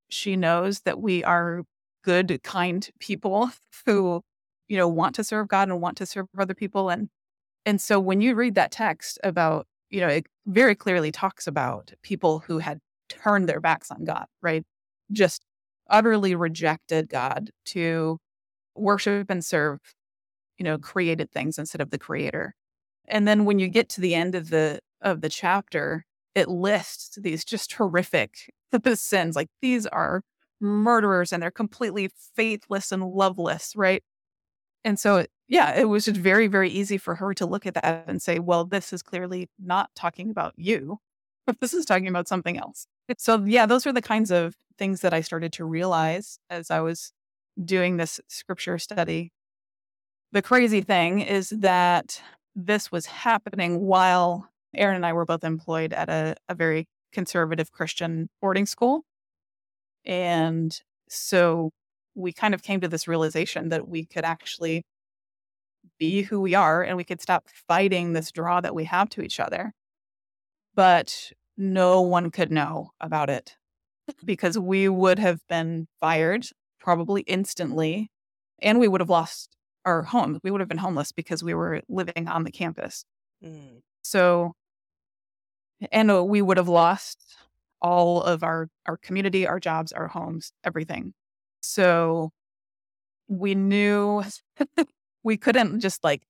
she 0.09 0.35
knows 0.35 0.81
that 0.81 0.99
we 0.99 1.23
are 1.23 1.63
good 2.03 2.41
kind 2.43 2.89
people 2.99 3.49
who 3.85 4.21
you 4.67 4.75
know 4.75 4.87
want 4.89 5.15
to 5.15 5.23
serve 5.23 5.47
God 5.47 5.69
and 5.69 5.79
want 5.79 5.95
to 5.97 6.05
serve 6.05 6.27
other 6.37 6.53
people 6.53 6.89
and 6.89 7.07
and 7.65 7.79
so 7.79 7.99
when 7.99 8.21
you 8.21 8.35
read 8.35 8.55
that 8.55 8.71
text 8.71 9.19
about, 9.23 9.67
you 9.89 10.01
know, 10.01 10.07
it 10.07 10.25
very 10.45 10.75
clearly 10.75 11.11
talks 11.11 11.47
about 11.47 11.93
people 12.01 12.39
who 12.39 12.59
had 12.59 12.79
turned 13.10 13.48
their 13.50 13.60
backs 13.60 13.91
on 13.91 14.05
God, 14.05 14.25
right? 14.41 14.63
Just 15.12 15.43
utterly 15.89 16.36
rejected 16.36 17.10
God 17.10 17.51
to 17.65 18.19
worship 18.75 19.29
and 19.29 19.43
serve, 19.43 19.79
you 20.57 20.63
know, 20.63 20.77
created 20.77 21.31
things 21.31 21.57
instead 21.57 21.81
of 21.81 21.91
the 21.91 21.98
creator. 21.98 22.55
And 23.07 23.27
then 23.27 23.45
when 23.45 23.60
you 23.60 23.67
get 23.67 23.89
to 23.89 24.01
the 24.01 24.15
end 24.15 24.36
of 24.36 24.50
the 24.50 24.79
of 25.01 25.22
the 25.22 25.29
chapter, 25.29 26.05
it 26.36 26.48
lists 26.48 27.17
these 27.22 27.43
just 27.45 27.74
horrific 27.74 28.51
sins. 28.95 29.36
Like 29.36 29.50
these 29.62 29.86
are 29.88 30.24
murderers 30.62 31.33
and 31.33 31.43
they're 31.43 31.51
completely 31.51 32.10
faithless 32.36 32.91
and 32.91 33.03
loveless, 33.03 33.74
right? 33.75 34.03
And 34.86 35.00
so 35.00 35.25
yeah, 35.48 35.75
it 35.77 35.86
was 35.89 36.05
just 36.05 36.19
very, 36.19 36.48
very 36.48 36.69
easy 36.69 36.98
for 36.98 37.15
her 37.15 37.33
to 37.36 37.45
look 37.45 37.65
at 37.65 37.75
that 37.75 38.05
and 38.07 38.22
say, 38.22 38.39
well, 38.39 38.65
this 38.65 38.93
is 38.93 39.03
clearly 39.03 39.50
not 39.60 39.89
talking 39.95 40.29
about 40.31 40.53
you, 40.57 41.00
but 41.45 41.57
this 41.62 41.74
is 41.74 41.86
talking 41.86 42.07
about 42.07 42.27
something 42.27 42.57
else. 42.57 42.88
So, 43.17 43.43
yeah, 43.45 43.65
those 43.65 43.86
are 43.86 43.93
the 43.93 44.01
kinds 44.01 44.31
of 44.31 44.55
things 44.77 45.01
that 45.01 45.13
I 45.13 45.22
started 45.22 45.53
to 45.53 45.65
realize 45.65 46.39
as 46.50 46.72
I 46.72 46.79
was 46.79 47.12
doing 47.63 47.98
this 47.98 48.19
scripture 48.27 48.77
study. 48.77 49.31
The 50.31 50.41
crazy 50.41 50.81
thing 50.81 51.19
is 51.19 51.50
that 51.50 52.22
this 52.55 52.91
was 52.91 53.05
happening 53.05 53.81
while 53.81 54.50
Erin 54.75 54.95
and 54.95 55.05
I 55.05 55.13
were 55.13 55.25
both 55.25 55.43
employed 55.43 55.93
at 55.93 56.10
a, 56.10 56.36
a 56.50 56.55
very 56.55 56.88
conservative 57.12 57.72
Christian 57.72 58.29
boarding 58.41 58.65
school. 58.65 59.03
And 60.05 60.77
so 61.10 61.72
we 62.15 62.33
kind 62.33 62.53
of 62.53 62.63
came 62.63 62.81
to 62.81 62.88
this 62.88 63.07
realization 63.07 63.69
that 63.69 63.88
we 63.88 64.05
could 64.05 64.25
actually 64.25 64.83
be 66.00 66.24
who 66.24 66.41
we 66.41 66.55
are 66.55 66.81
and 66.83 66.98
we 66.98 67.03
could 67.03 67.22
stop 67.22 67.48
fighting 67.67 68.13
this 68.13 68.31
draw 68.31 68.62
that 68.62 68.75
we 68.75 68.86
have 68.86 69.10
to 69.10 69.22
each 69.22 69.39
other. 69.39 69.74
But 70.75 71.31
no 71.57 72.01
one 72.01 72.31
could 72.31 72.51
know 72.51 72.91
about 73.00 73.29
it 73.29 73.55
because 74.25 74.57
we 74.57 74.89
would 74.89 75.19
have 75.19 75.39
been 75.48 75.88
fired 76.00 76.48
probably 76.79 77.22
instantly 77.22 78.12
and 78.62 78.79
we 78.79 78.88
would 78.88 79.01
have 79.01 79.10
lost 79.10 79.55
our 79.86 80.03
home. 80.03 80.39
We 80.43 80.51
would 80.51 80.62
have 80.62 80.69
been 80.69 80.77
homeless 80.77 81.12
because 81.12 81.43
we 81.43 81.53
were 81.53 81.81
living 81.89 82.27
on 82.27 82.43
the 82.43 82.51
campus. 82.51 83.05
Mm. 83.43 83.81
So, 84.03 84.53
and 85.91 86.12
uh, 86.12 86.24
we 86.24 86.41
would 86.41 86.57
have 86.57 86.69
lost 86.69 87.19
all 87.81 88.22
of 88.22 88.43
our, 88.43 88.69
our 88.86 88.98
community, 88.98 89.45
our 89.45 89.60
jobs, 89.60 89.91
our 89.91 90.07
homes, 90.07 90.53
everything. 90.63 91.13
So 91.62 92.31
we 93.27 93.55
knew 93.55 94.24
we 95.24 95.38
couldn't 95.38 95.81
just 95.81 96.03
like 96.03 96.24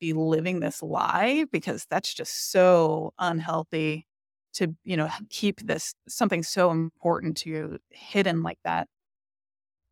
be 0.00 0.12
living 0.12 0.60
this 0.60 0.82
lie 0.82 1.44
because 1.50 1.86
that's 1.88 2.12
just 2.12 2.50
so 2.50 3.12
unhealthy 3.18 4.06
to 4.54 4.74
you 4.84 4.96
know 4.96 5.08
keep 5.30 5.60
this 5.60 5.94
something 6.08 6.42
so 6.42 6.70
important 6.70 7.36
to 7.38 7.50
you 7.50 7.78
hidden 7.90 8.42
like 8.42 8.58
that. 8.64 8.88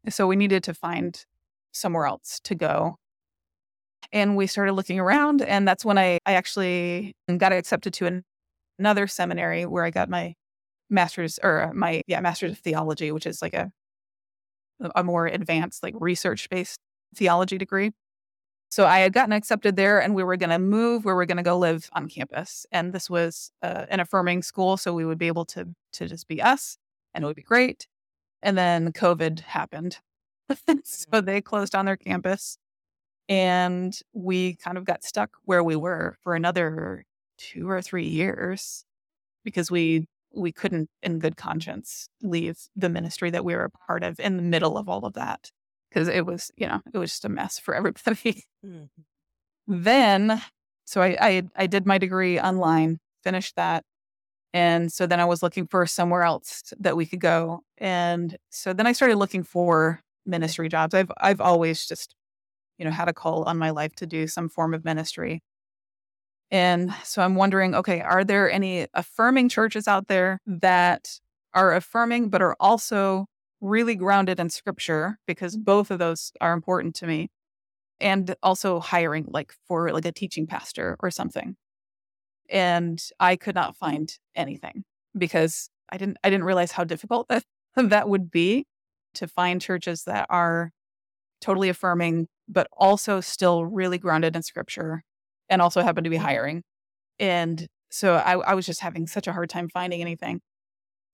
So 0.09 0.27
we 0.27 0.37
needed 0.37 0.65
to 0.65 0.75
find 0.75 1.25
somewhere 1.73 2.07
else 2.07 2.41
to 2.45 2.55
go. 2.55 2.97
And 4.13 4.37
we 4.37 4.47
started 4.47 4.73
looking 4.73 4.99
around 4.99 5.43
and 5.43 5.69
that's 5.69 5.85
when 5.85 5.99
i, 5.99 6.19
I 6.27 6.33
actually 6.33 7.15
got 7.37 7.53
accepted 7.53 7.93
to 7.95 8.07
an, 8.07 8.25
another 8.79 9.07
seminary 9.07 9.67
where 9.67 9.85
i 9.85 9.91
got 9.91 10.09
my 10.09 10.35
master's 10.89 11.39
or 11.43 11.63
uh, 11.63 11.73
my 11.75 12.03
yeah 12.07 12.21
master's 12.21 12.53
of 12.53 12.59
theology 12.59 13.13
which 13.13 13.27
is 13.27 13.41
like 13.41 13.55
a 13.55 13.71
a 14.97 15.05
more 15.05 15.27
advanced 15.27 15.83
like 15.83 15.95
research 16.01 16.49
based 16.49 16.79
theology 17.15 17.59
degree 17.59 17.93
so 18.71 18.87
I 18.87 19.01
had 19.01 19.13
gotten 19.13 19.33
accepted 19.33 19.75
there 19.75 20.01
and 20.01 20.15
we 20.15 20.23
were 20.23 20.37
going 20.37 20.51
to 20.51 20.59
move. 20.59 21.05
where 21.05 21.15
We 21.15 21.19
were 21.19 21.27
going 21.27 21.37
to 21.39 21.43
go 21.43 21.59
live 21.59 21.91
on 21.93 22.09
campus. 22.09 22.67
And 22.71 22.93
this 22.93 23.11
was 23.11 23.51
uh, 23.63 23.87
an 23.89 23.99
affirming 23.99 24.43
school. 24.43 24.77
So 24.77 24.95
we 24.95 25.05
would 25.05 25.19
be 25.19 25.27
able 25.27 25.45
to, 25.47 25.69
to 25.95 26.07
just 26.07 26.29
be 26.29 26.41
us 26.41 26.79
and 27.13 27.25
it 27.25 27.27
would 27.27 27.37
be 27.37 27.43
great. 27.43 27.89
And 28.43 28.57
then 28.57 28.93
COVID 28.93 29.41
happened. 29.41 29.99
so 30.49 30.57
mm-hmm. 30.57 31.25
they 31.25 31.41
closed 31.41 31.75
on 31.75 31.85
their 31.85 31.97
campus 31.97 32.59
and 33.29 33.99
we 34.13 34.55
kind 34.55 34.79
of 34.79 34.85
got 34.85 35.05
stuck 35.05 35.31
where 35.45 35.65
we 35.65 35.77
were 35.77 36.17
for 36.23 36.35
another 36.35 37.05
two 37.39 37.69
or 37.69 37.83
three 37.83 38.07
years 38.07 38.85
because 39.45 39.71
we 39.71 40.07
we 40.33 40.53
couldn't 40.53 40.89
in 41.03 41.19
good 41.19 41.37
conscience 41.37 42.09
leave 42.23 42.57
the 42.77 42.89
ministry 42.89 43.31
that 43.31 43.45
we 43.45 43.55
were 43.55 43.65
a 43.65 43.71
part 43.71 44.05
of 44.05 44.21
in 44.21 44.37
the 44.37 44.43
middle 44.43 44.77
of 44.77 44.89
all 44.89 45.05
of 45.05 45.15
that 45.15 45.51
because 45.91 46.09
it 46.09 46.25
was, 46.25 46.51
you 46.57 46.67
know, 46.67 46.81
it 46.93 46.99
was 46.99 47.11
just 47.11 47.25
a 47.25 47.29
mess 47.29 47.59
for 47.59 47.75
everybody. 47.77 48.45
Mm-hmm. 48.65 48.85
Then, 49.67 50.43
so 50.85 51.03
I, 51.03 51.17
I 51.21 51.43
I 51.57 51.67
did 51.67 51.87
my 51.87 51.99
degree 51.99 52.41
online, 52.41 52.99
finished 53.23 53.57
that, 53.57 53.85
and 54.53 54.93
so 54.93 55.07
then 55.07 55.21
I 55.21 55.25
was 55.25 55.43
looking 55.43 55.67
for 55.67 55.87
somewhere 55.87 56.23
else 56.23 56.73
that 56.81 56.97
we 56.97 57.07
could 57.07 57.21
go, 57.21 57.61
and 57.79 58.37
so 58.51 58.73
then 58.73 58.87
I 58.87 58.93
started 58.93 59.17
looking 59.17 59.45
for 59.45 60.01
ministry 60.27 60.69
jobs. 60.69 60.95
I've 60.95 61.11
I've 61.19 61.41
always 61.41 61.87
just, 61.87 62.15
you 62.79 62.85
know, 62.85 62.91
had 62.91 63.09
a 63.09 63.13
call 63.13 63.45
on 63.45 63.59
my 63.59 63.71
life 63.71 63.95
to 63.97 64.07
do 64.07 64.27
some 64.27 64.49
form 64.49 64.75
of 64.75 64.85
ministry. 64.85 65.43
And 66.53 66.93
so 67.05 67.23
I'm 67.23 67.37
wondering, 67.37 67.77
okay, 67.77 68.01
are 68.01 68.25
there 68.25 68.51
any 68.51 68.89
affirming 68.93 69.49
churches 69.49 69.87
out 69.87 70.09
there 70.09 70.41
that 70.47 71.21
are 71.55 71.75
affirming 71.75 72.29
but 72.29 72.43
are 72.43 72.57
also 72.59 73.27
really 73.61 73.95
grounded 73.95 74.41
in 74.41 74.51
scripture 74.51 75.19
because 75.27 75.57
both 75.57 75.91
of 75.91 75.99
those 75.99 76.33
are 76.41 76.53
important 76.53 76.95
to 76.97 77.07
me 77.07 77.31
and 78.01 78.35
also 78.43 78.81
hiring 78.81 79.27
like 79.29 79.53
for 79.69 79.91
like 79.93 80.07
a 80.07 80.13
teaching 80.13 80.47
pastor 80.47 80.97
or 81.01 81.11
something. 81.11 81.57
And 82.49 83.01
i 83.21 83.37
could 83.37 83.55
not 83.55 83.77
find 83.77 84.17
anything 84.35 84.85
because 85.17 85.71
i 85.91 85.97
didn't 85.97 86.17
i 86.25 86.31
didn't 86.31 86.45
realize 86.45 86.73
how 86.73 86.85
difficult 86.85 87.29
that 87.29 87.45
that 87.77 88.09
would 88.09 88.31
be 88.31 88.67
to 89.15 89.29
find 89.29 89.61
churches 89.61 90.05
that 90.05 90.27
are 90.31 90.73
totally 91.41 91.69
affirming 91.69 92.29
but 92.49 92.67
also 92.77 93.21
still 93.21 93.65
really 93.65 93.99
grounded 93.99 94.35
in 94.35 94.43
scripture 94.43 95.05
and 95.49 95.63
also 95.63 95.83
happen 95.83 96.05
to 96.05 96.11
be 96.11 96.17
hiring. 96.17 96.63
And 97.19 97.67
so 97.91 98.17
I, 98.17 98.39
I 98.39 98.55
was 98.55 98.67
just 98.67 98.81
having 98.81 99.07
such 99.07 99.27
a 99.27 99.33
hard 99.33 99.51
time 99.51 99.69
finding 99.69 100.01
anything. 100.01 100.41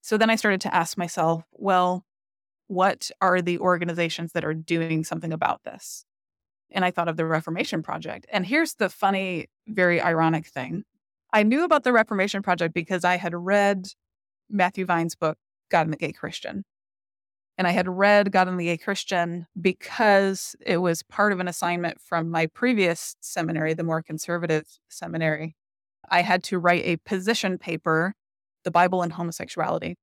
So 0.00 0.17
then 0.17 0.31
i 0.31 0.37
started 0.37 0.61
to 0.62 0.75
ask 0.75 0.97
myself 0.97 1.45
well 1.53 2.06
what 2.69 3.11
are 3.21 3.41
the 3.41 3.59
organizations 3.59 4.33
that 4.33 4.45
are 4.45 4.55
doing 4.55 5.05
something 5.05 5.33
about 5.33 5.63
this? 5.65 6.05
And 6.71 6.85
I 6.85 6.91
thought 6.91 7.09
of 7.09 7.17
the 7.17 7.27
Reformation 7.27 7.83
Project. 7.83 8.27
And 8.31 8.45
here's 8.45 8.75
the 8.75 8.89
funny, 8.89 9.47
very 9.69 10.01
ironic 10.01 10.47
thing 10.47 10.85
I 11.33 11.43
knew 11.43 11.65
about 11.65 11.85
the 11.85 11.93
Reformation 11.93 12.43
Project 12.43 12.73
because 12.73 13.05
I 13.05 13.17
had 13.17 13.35
read 13.35 13.89
Matthew 14.49 14.85
Vines' 14.85 15.15
book, 15.15 15.39
God 15.71 15.83
and 15.83 15.93
the 15.93 15.99
Gay 15.99 16.13
Christian. 16.13 16.65
And 17.59 17.67
I 17.67 17.71
had 17.71 17.89
read 17.89 18.33
God 18.33 18.49
and 18.49 18.61
the 18.61 18.67
Gay 18.67 18.77
Christian 18.77 19.47
because 19.61 20.55
it 20.65 20.79
was 20.79 21.03
part 21.03 21.33
of 21.33 21.41
an 21.41 21.49
assignment 21.49 22.01
from 22.01 22.31
my 22.31 22.47
previous 22.47 23.17
seminary, 23.21 23.75
the 23.75 23.83
more 23.83 24.03
conservative 24.03 24.67
seminary. 24.89 25.57
I 26.09 26.23
had 26.23 26.43
to 26.45 26.59
write 26.59 26.85
a 26.85 26.99
position 26.99 27.59
paper, 27.59 28.15
The 28.65 28.71
Bible 28.71 29.03
and 29.03 29.13
Homosexuality. 29.13 29.97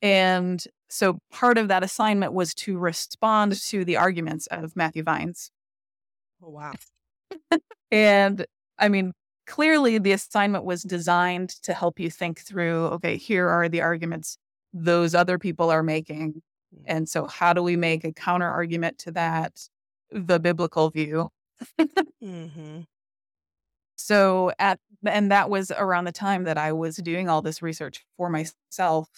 And 0.00 0.62
so 0.88 1.18
part 1.30 1.58
of 1.58 1.68
that 1.68 1.82
assignment 1.82 2.32
was 2.32 2.54
to 2.54 2.78
respond 2.78 3.60
to 3.62 3.84
the 3.84 3.96
arguments 3.96 4.46
of 4.48 4.76
Matthew 4.76 5.02
Vines. 5.02 5.50
Oh, 6.42 6.50
wow. 6.50 6.72
and 7.90 8.46
I 8.78 8.88
mean, 8.88 9.12
clearly 9.46 9.98
the 9.98 10.12
assignment 10.12 10.64
was 10.64 10.82
designed 10.82 11.50
to 11.62 11.74
help 11.74 11.98
you 11.98 12.10
think 12.10 12.40
through 12.40 12.86
okay, 12.86 13.16
here 13.16 13.48
are 13.48 13.68
the 13.68 13.80
arguments 13.80 14.38
those 14.72 15.14
other 15.14 15.38
people 15.38 15.70
are 15.70 15.82
making. 15.82 16.42
Mm. 16.74 16.82
And 16.86 17.08
so, 17.08 17.26
how 17.26 17.52
do 17.52 17.62
we 17.62 17.76
make 17.76 18.04
a 18.04 18.12
counter 18.12 18.48
argument 18.48 18.98
to 18.98 19.12
that, 19.12 19.68
the 20.10 20.38
biblical 20.38 20.90
view? 20.90 21.30
mm-hmm. 22.22 22.80
So, 23.96 24.52
at 24.58 24.78
and 25.04 25.30
that 25.32 25.50
was 25.50 25.70
around 25.70 26.04
the 26.04 26.12
time 26.12 26.44
that 26.44 26.58
I 26.58 26.72
was 26.72 26.96
doing 26.96 27.28
all 27.28 27.42
this 27.42 27.62
research 27.62 28.04
for 28.16 28.30
myself 28.30 29.08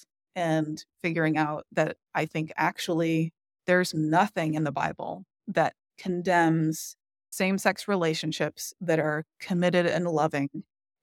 and 0.40 0.85
figuring 1.02 1.37
out 1.37 1.66
that 1.70 1.99
I 2.14 2.25
think 2.25 2.50
actually 2.56 3.32
there's 3.66 3.92
nothing 3.92 4.54
in 4.54 4.64
the 4.64 4.73
Bible 4.73 5.25
that 5.47 5.75
condemns 5.99 6.97
same 7.30 7.59
sex 7.59 7.87
relationships 7.87 8.73
that 8.80 8.99
are 8.99 9.25
committed 9.38 9.87
and 9.87 10.06
loving 10.06 10.49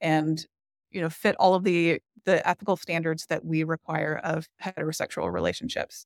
and 0.01 0.45
you 0.91 0.99
know 0.99 1.09
fit 1.09 1.35
all 1.39 1.53
of 1.53 1.63
the 1.63 2.01
the 2.25 2.45
ethical 2.47 2.75
standards 2.75 3.27
that 3.27 3.45
we 3.45 3.63
require 3.63 4.19
of 4.23 4.47
heterosexual 4.61 5.31
relationships 5.31 6.05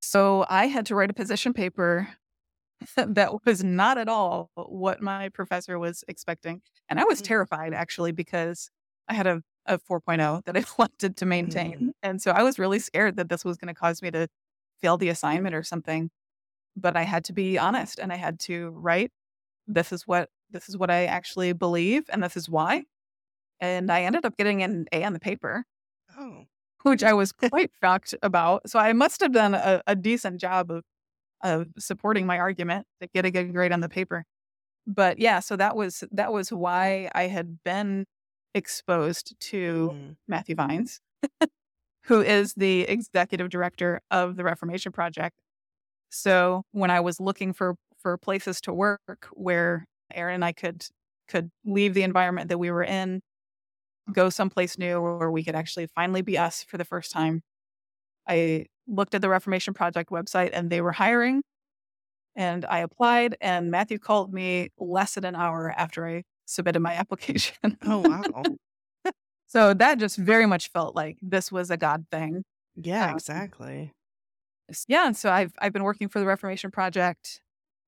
so 0.00 0.44
i 0.48 0.66
had 0.66 0.86
to 0.86 0.94
write 0.94 1.10
a 1.10 1.14
position 1.14 1.52
paper 1.52 2.08
that 2.96 3.44
was 3.44 3.62
not 3.62 3.98
at 3.98 4.08
all 4.08 4.50
what 4.54 5.00
my 5.00 5.28
professor 5.28 5.78
was 5.78 6.02
expecting 6.08 6.60
and 6.88 6.98
i 6.98 7.04
was 7.04 7.20
mm. 7.20 7.26
terrified 7.26 7.72
actually 7.72 8.10
because 8.10 8.70
i 9.08 9.14
had 9.14 9.26
a, 9.26 9.42
a 9.66 9.78
4.0 9.78 10.44
that 10.44 10.56
i 10.56 10.64
wanted 10.78 11.16
to 11.16 11.26
maintain 11.26 11.72
mm-hmm. 11.72 11.88
and 12.02 12.22
so 12.22 12.30
i 12.30 12.42
was 12.42 12.58
really 12.58 12.78
scared 12.78 13.16
that 13.16 13.28
this 13.28 13.44
was 13.44 13.56
going 13.56 13.72
to 13.72 13.78
cause 13.78 14.02
me 14.02 14.10
to 14.10 14.28
fail 14.80 14.96
the 14.96 15.08
assignment 15.08 15.54
or 15.54 15.62
something 15.62 16.10
but 16.76 16.96
i 16.96 17.02
had 17.02 17.24
to 17.24 17.32
be 17.32 17.58
honest 17.58 17.98
and 17.98 18.12
i 18.12 18.16
had 18.16 18.38
to 18.38 18.70
write 18.70 19.10
this 19.68 19.92
is 19.92 20.06
what 20.06 20.30
this 20.50 20.68
is 20.68 20.76
what 20.76 20.90
I 20.90 21.04
actually 21.04 21.52
believe 21.52 22.04
and 22.08 22.22
this 22.22 22.36
is 22.36 22.48
why. 22.48 22.84
And 23.60 23.92
I 23.92 24.02
ended 24.02 24.24
up 24.24 24.36
getting 24.36 24.62
an 24.62 24.86
A 24.92 25.04
on 25.04 25.12
the 25.12 25.20
paper. 25.20 25.64
Oh. 26.18 26.44
Which 26.82 27.02
I 27.02 27.12
was 27.12 27.32
quite 27.50 27.70
shocked 27.82 28.14
about. 28.22 28.68
So 28.68 28.78
I 28.78 28.92
must 28.92 29.20
have 29.20 29.32
done 29.32 29.54
a, 29.54 29.82
a 29.86 29.94
decent 29.94 30.40
job 30.40 30.70
of 30.70 30.82
of 31.44 31.68
supporting 31.78 32.26
my 32.26 32.36
argument 32.38 32.84
to 33.00 33.06
get 33.14 33.24
a 33.24 33.30
good 33.30 33.52
grade 33.52 33.70
on 33.70 33.78
the 33.78 33.88
paper. 33.88 34.24
But 34.88 35.20
yeah, 35.20 35.38
so 35.38 35.54
that 35.56 35.76
was 35.76 36.02
that 36.10 36.32
was 36.32 36.50
why 36.50 37.10
I 37.14 37.24
had 37.24 37.62
been 37.62 38.06
exposed 38.54 39.34
to 39.40 39.90
mm. 39.94 40.16
Matthew 40.26 40.54
Vines, 40.54 41.00
who 42.04 42.20
is 42.20 42.54
the 42.54 42.82
executive 42.82 43.50
director 43.50 44.00
of 44.10 44.36
the 44.36 44.44
Reformation 44.44 44.92
Project. 44.92 45.40
So 46.10 46.62
when 46.72 46.90
I 46.90 47.00
was 47.00 47.20
looking 47.20 47.52
for 47.52 47.76
for 47.98 48.16
places 48.16 48.60
to 48.62 48.72
work 48.72 49.28
where 49.32 49.86
Erin 50.14 50.36
and 50.36 50.44
I 50.44 50.52
could 50.52 50.84
could 51.28 51.50
leave 51.64 51.94
the 51.94 52.04
environment 52.04 52.48
that 52.48 52.58
we 52.58 52.70
were 52.70 52.84
in, 52.84 53.20
go 54.12 54.30
someplace 54.30 54.78
new 54.78 55.00
where 55.00 55.30
we 55.30 55.44
could 55.44 55.54
actually 55.54 55.86
finally 55.94 56.22
be 56.22 56.38
us 56.38 56.64
for 56.64 56.78
the 56.78 56.84
first 56.84 57.12
time. 57.12 57.42
I 58.26 58.66
looked 58.86 59.14
at 59.14 59.20
the 59.20 59.28
Reformation 59.28 59.74
Project 59.74 60.10
website 60.10 60.50
and 60.52 60.70
they 60.70 60.80
were 60.80 60.92
hiring. 60.92 61.42
And 62.34 62.64
I 62.64 62.78
applied, 62.80 63.36
and 63.40 63.70
Matthew 63.70 63.98
called 63.98 64.32
me 64.32 64.68
less 64.78 65.14
than 65.14 65.24
an 65.24 65.34
hour 65.34 65.74
after 65.76 66.06
I 66.06 66.22
submitted 66.48 66.80
my 66.80 66.94
application. 67.02 67.78
Oh, 67.84 67.98
wow. 67.98 68.42
so 69.46 69.74
that 69.74 69.98
just 69.98 70.16
very 70.16 70.46
much 70.46 70.70
felt 70.70 70.96
like 70.96 71.18
this 71.22 71.52
was 71.52 71.70
a 71.70 71.76
God 71.76 72.06
thing. 72.10 72.42
Yeah, 72.76 73.10
um, 73.10 73.14
exactly. 73.14 73.92
Yeah. 74.86 75.06
And 75.06 75.16
so 75.16 75.30
I've 75.30 75.52
I've 75.58 75.72
been 75.72 75.84
working 75.84 76.08
for 76.08 76.18
the 76.18 76.26
Reformation 76.26 76.70
Project 76.70 77.40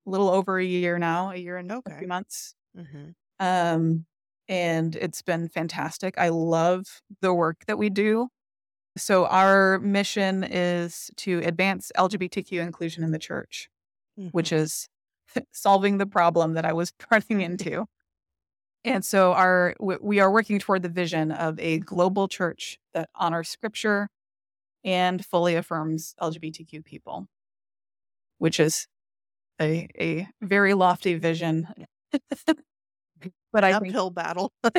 a 0.07 0.11
little 0.11 0.31
over 0.31 0.59
a 0.59 0.65
year 0.65 0.99
now, 0.99 1.31
a 1.31 1.37
year 1.37 1.57
and 1.57 1.71
okay. 1.71 1.95
a 1.95 1.99
few 1.99 2.09
months. 2.09 2.55
Mm-hmm. 2.77 3.11
Um, 3.39 4.07
and 4.49 4.97
it's 4.97 5.23
been 5.23 5.49
fantastic. 5.49 6.15
I 6.19 6.31
love 6.31 7.01
the 7.21 7.33
work 7.33 7.65
that 7.67 7.79
we 7.79 7.91
do. 7.91 8.29
So, 8.97 9.27
our 9.27 9.79
mission 9.79 10.43
is 10.43 11.11
to 11.19 11.39
advance 11.45 11.93
LGBTQ 11.97 12.61
inclusion 12.61 13.05
in 13.05 13.13
the 13.13 13.19
church, 13.19 13.69
mm-hmm. 14.19 14.31
which 14.31 14.53
is 14.53 14.89
solving 15.53 15.99
the 15.99 16.07
problem 16.07 16.55
that 16.55 16.65
I 16.65 16.73
was 16.73 16.93
running 17.11 17.41
into. 17.41 17.87
And 18.85 19.05
so, 19.05 19.33
our 19.33 19.75
we 19.79 20.21
are 20.21 20.31
working 20.31 20.59
toward 20.59 20.83
the 20.83 20.89
vision 20.89 21.33
of 21.33 21.59
a 21.59 21.81
global 21.81 22.29
church 22.29 22.79
that 22.95 23.11
honors 23.15 23.49
scripture 23.49 24.09
and 24.85 25.25
fully 25.25 25.55
affirms 25.55 26.15
LGBTQ 26.21 26.85
people, 26.85 27.27
which 28.39 28.59
is 28.59 28.87
a 29.61 29.89
a 30.01 30.29
very 30.41 30.75
lofty 30.75 31.15
vision. 31.17 31.69
but 33.53 33.65
I 33.65 33.73
uphill 33.73 34.07
think, 34.07 34.15
battle. 34.15 34.53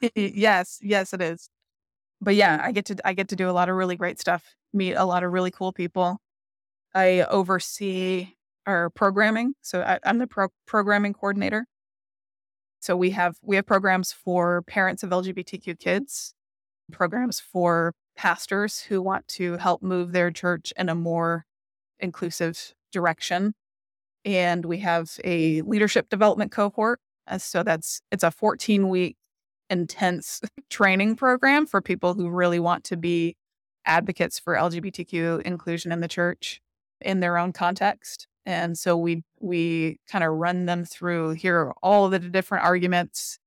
yes, 0.14 0.78
yes, 0.82 1.12
it 1.12 1.22
is. 1.22 1.48
But 2.20 2.34
yeah, 2.34 2.60
I 2.62 2.72
get 2.72 2.86
to 2.86 2.96
I 3.04 3.12
get 3.12 3.28
to 3.28 3.36
do 3.36 3.50
a 3.50 3.52
lot 3.52 3.68
of 3.68 3.76
really 3.76 3.96
great 3.96 4.20
stuff. 4.20 4.44
Meet 4.72 4.94
a 4.94 5.04
lot 5.04 5.24
of 5.24 5.32
really 5.32 5.50
cool 5.50 5.72
people. 5.72 6.18
I 6.94 7.22
oversee 7.22 8.30
our 8.66 8.90
programming, 8.90 9.54
so 9.62 9.82
I, 9.82 9.98
am 10.04 10.18
the 10.18 10.26
pro- 10.26 10.48
programming 10.66 11.12
coordinator. 11.12 11.66
So 12.86 12.96
we 12.96 13.10
have 13.10 13.36
we 13.42 13.56
have 13.56 13.66
programs 13.66 14.12
for 14.12 14.62
parents 14.62 15.02
of 15.02 15.10
LGBTQ 15.10 15.76
kids, 15.80 16.34
programs 16.92 17.40
for 17.40 17.94
pastors 18.16 18.78
who 18.78 19.02
want 19.02 19.26
to 19.26 19.56
help 19.56 19.82
move 19.82 20.12
their 20.12 20.30
church 20.30 20.72
in 20.76 20.88
a 20.88 20.94
more 20.94 21.46
inclusive 21.98 22.74
direction 22.92 23.54
and 24.24 24.64
we 24.64 24.78
have 24.78 25.18
a 25.24 25.62
leadership 25.62 26.08
development 26.08 26.52
cohort. 26.52 27.00
Uh, 27.26 27.38
so 27.38 27.64
that's 27.64 28.02
it's 28.12 28.22
a 28.22 28.30
14 28.30 28.88
week 28.88 29.16
intense 29.68 30.40
training 30.70 31.16
program 31.16 31.66
for 31.66 31.82
people 31.82 32.14
who 32.14 32.28
really 32.28 32.60
want 32.60 32.84
to 32.84 32.96
be 32.96 33.34
advocates 33.84 34.38
for 34.38 34.54
LGBTQ 34.54 35.42
inclusion 35.42 35.90
in 35.90 35.98
the 35.98 36.08
church 36.08 36.60
in 37.00 37.18
their 37.18 37.36
own 37.36 37.52
context. 37.52 38.28
And 38.46 38.78
so 38.78 38.96
we 38.96 39.24
we 39.46 39.98
kind 40.10 40.24
of 40.24 40.32
run 40.32 40.66
them 40.66 40.84
through 40.84 41.30
here 41.30 41.58
are 41.58 41.74
all 41.82 42.08
the 42.08 42.18
different 42.18 42.64
arguments 42.64 43.38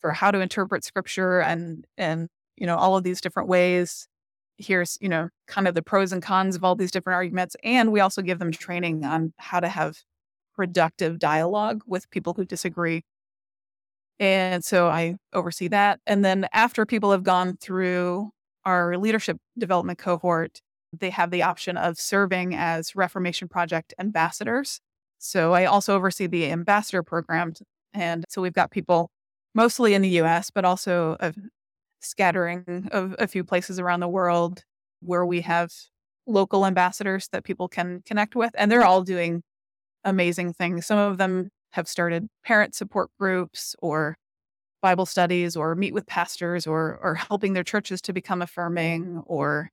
for 0.00 0.12
how 0.12 0.30
to 0.30 0.40
interpret 0.40 0.84
scripture 0.84 1.40
and 1.40 1.86
and 1.96 2.28
you 2.56 2.66
know 2.66 2.76
all 2.76 2.96
of 2.96 3.04
these 3.04 3.20
different 3.20 3.48
ways. 3.48 4.08
Here's, 4.58 4.98
you 5.00 5.08
know, 5.08 5.28
kind 5.46 5.68
of 5.68 5.74
the 5.74 5.82
pros 5.82 6.12
and 6.12 6.22
cons 6.22 6.56
of 6.56 6.64
all 6.64 6.74
these 6.74 6.90
different 6.90 7.14
arguments. 7.14 7.56
And 7.62 7.92
we 7.92 8.00
also 8.00 8.22
give 8.22 8.40
them 8.40 8.50
training 8.50 9.04
on 9.04 9.32
how 9.36 9.60
to 9.60 9.68
have 9.68 9.98
productive 10.54 11.20
dialogue 11.20 11.82
with 11.86 12.10
people 12.10 12.34
who 12.34 12.44
disagree. 12.44 13.04
And 14.18 14.64
so 14.64 14.88
I 14.88 15.14
oversee 15.32 15.68
that. 15.68 16.00
And 16.06 16.24
then 16.24 16.48
after 16.52 16.84
people 16.84 17.12
have 17.12 17.22
gone 17.22 17.56
through 17.56 18.30
our 18.64 18.98
leadership 18.98 19.38
development 19.56 20.00
cohort, 20.00 20.60
they 20.92 21.10
have 21.10 21.30
the 21.30 21.42
option 21.42 21.76
of 21.76 21.98
serving 21.98 22.54
as 22.54 22.96
Reformation 22.96 23.46
Project 23.46 23.94
ambassadors. 23.98 24.80
So 25.18 25.52
I 25.52 25.64
also 25.64 25.94
oversee 25.94 26.26
the 26.26 26.50
ambassador 26.50 27.02
program. 27.02 27.52
And 27.94 28.24
so 28.28 28.42
we've 28.42 28.52
got 28.52 28.70
people 28.70 29.10
mostly 29.54 29.94
in 29.94 30.02
the 30.02 30.20
US, 30.20 30.50
but 30.50 30.64
also 30.64 31.16
a 31.20 31.34
scattering 32.00 32.88
of 32.92 33.14
a 33.18 33.26
few 33.26 33.44
places 33.44 33.78
around 33.78 34.00
the 34.00 34.08
world 34.08 34.62
where 35.00 35.26
we 35.26 35.40
have 35.42 35.70
local 36.26 36.66
ambassadors 36.66 37.28
that 37.32 37.44
people 37.44 37.68
can 37.68 38.02
connect 38.06 38.36
with. 38.36 38.52
And 38.56 38.70
they're 38.70 38.84
all 38.84 39.02
doing 39.02 39.42
amazing 40.04 40.52
things. 40.52 40.86
Some 40.86 40.98
of 40.98 41.18
them 41.18 41.50
have 41.72 41.88
started 41.88 42.28
parent 42.44 42.74
support 42.74 43.10
groups 43.18 43.74
or 43.80 44.16
Bible 44.80 45.06
studies 45.06 45.56
or 45.56 45.74
meet 45.74 45.92
with 45.92 46.06
pastors 46.06 46.66
or 46.66 46.98
or 47.02 47.14
helping 47.16 47.52
their 47.52 47.64
churches 47.64 48.00
to 48.02 48.12
become 48.12 48.40
affirming 48.42 49.22
or 49.26 49.70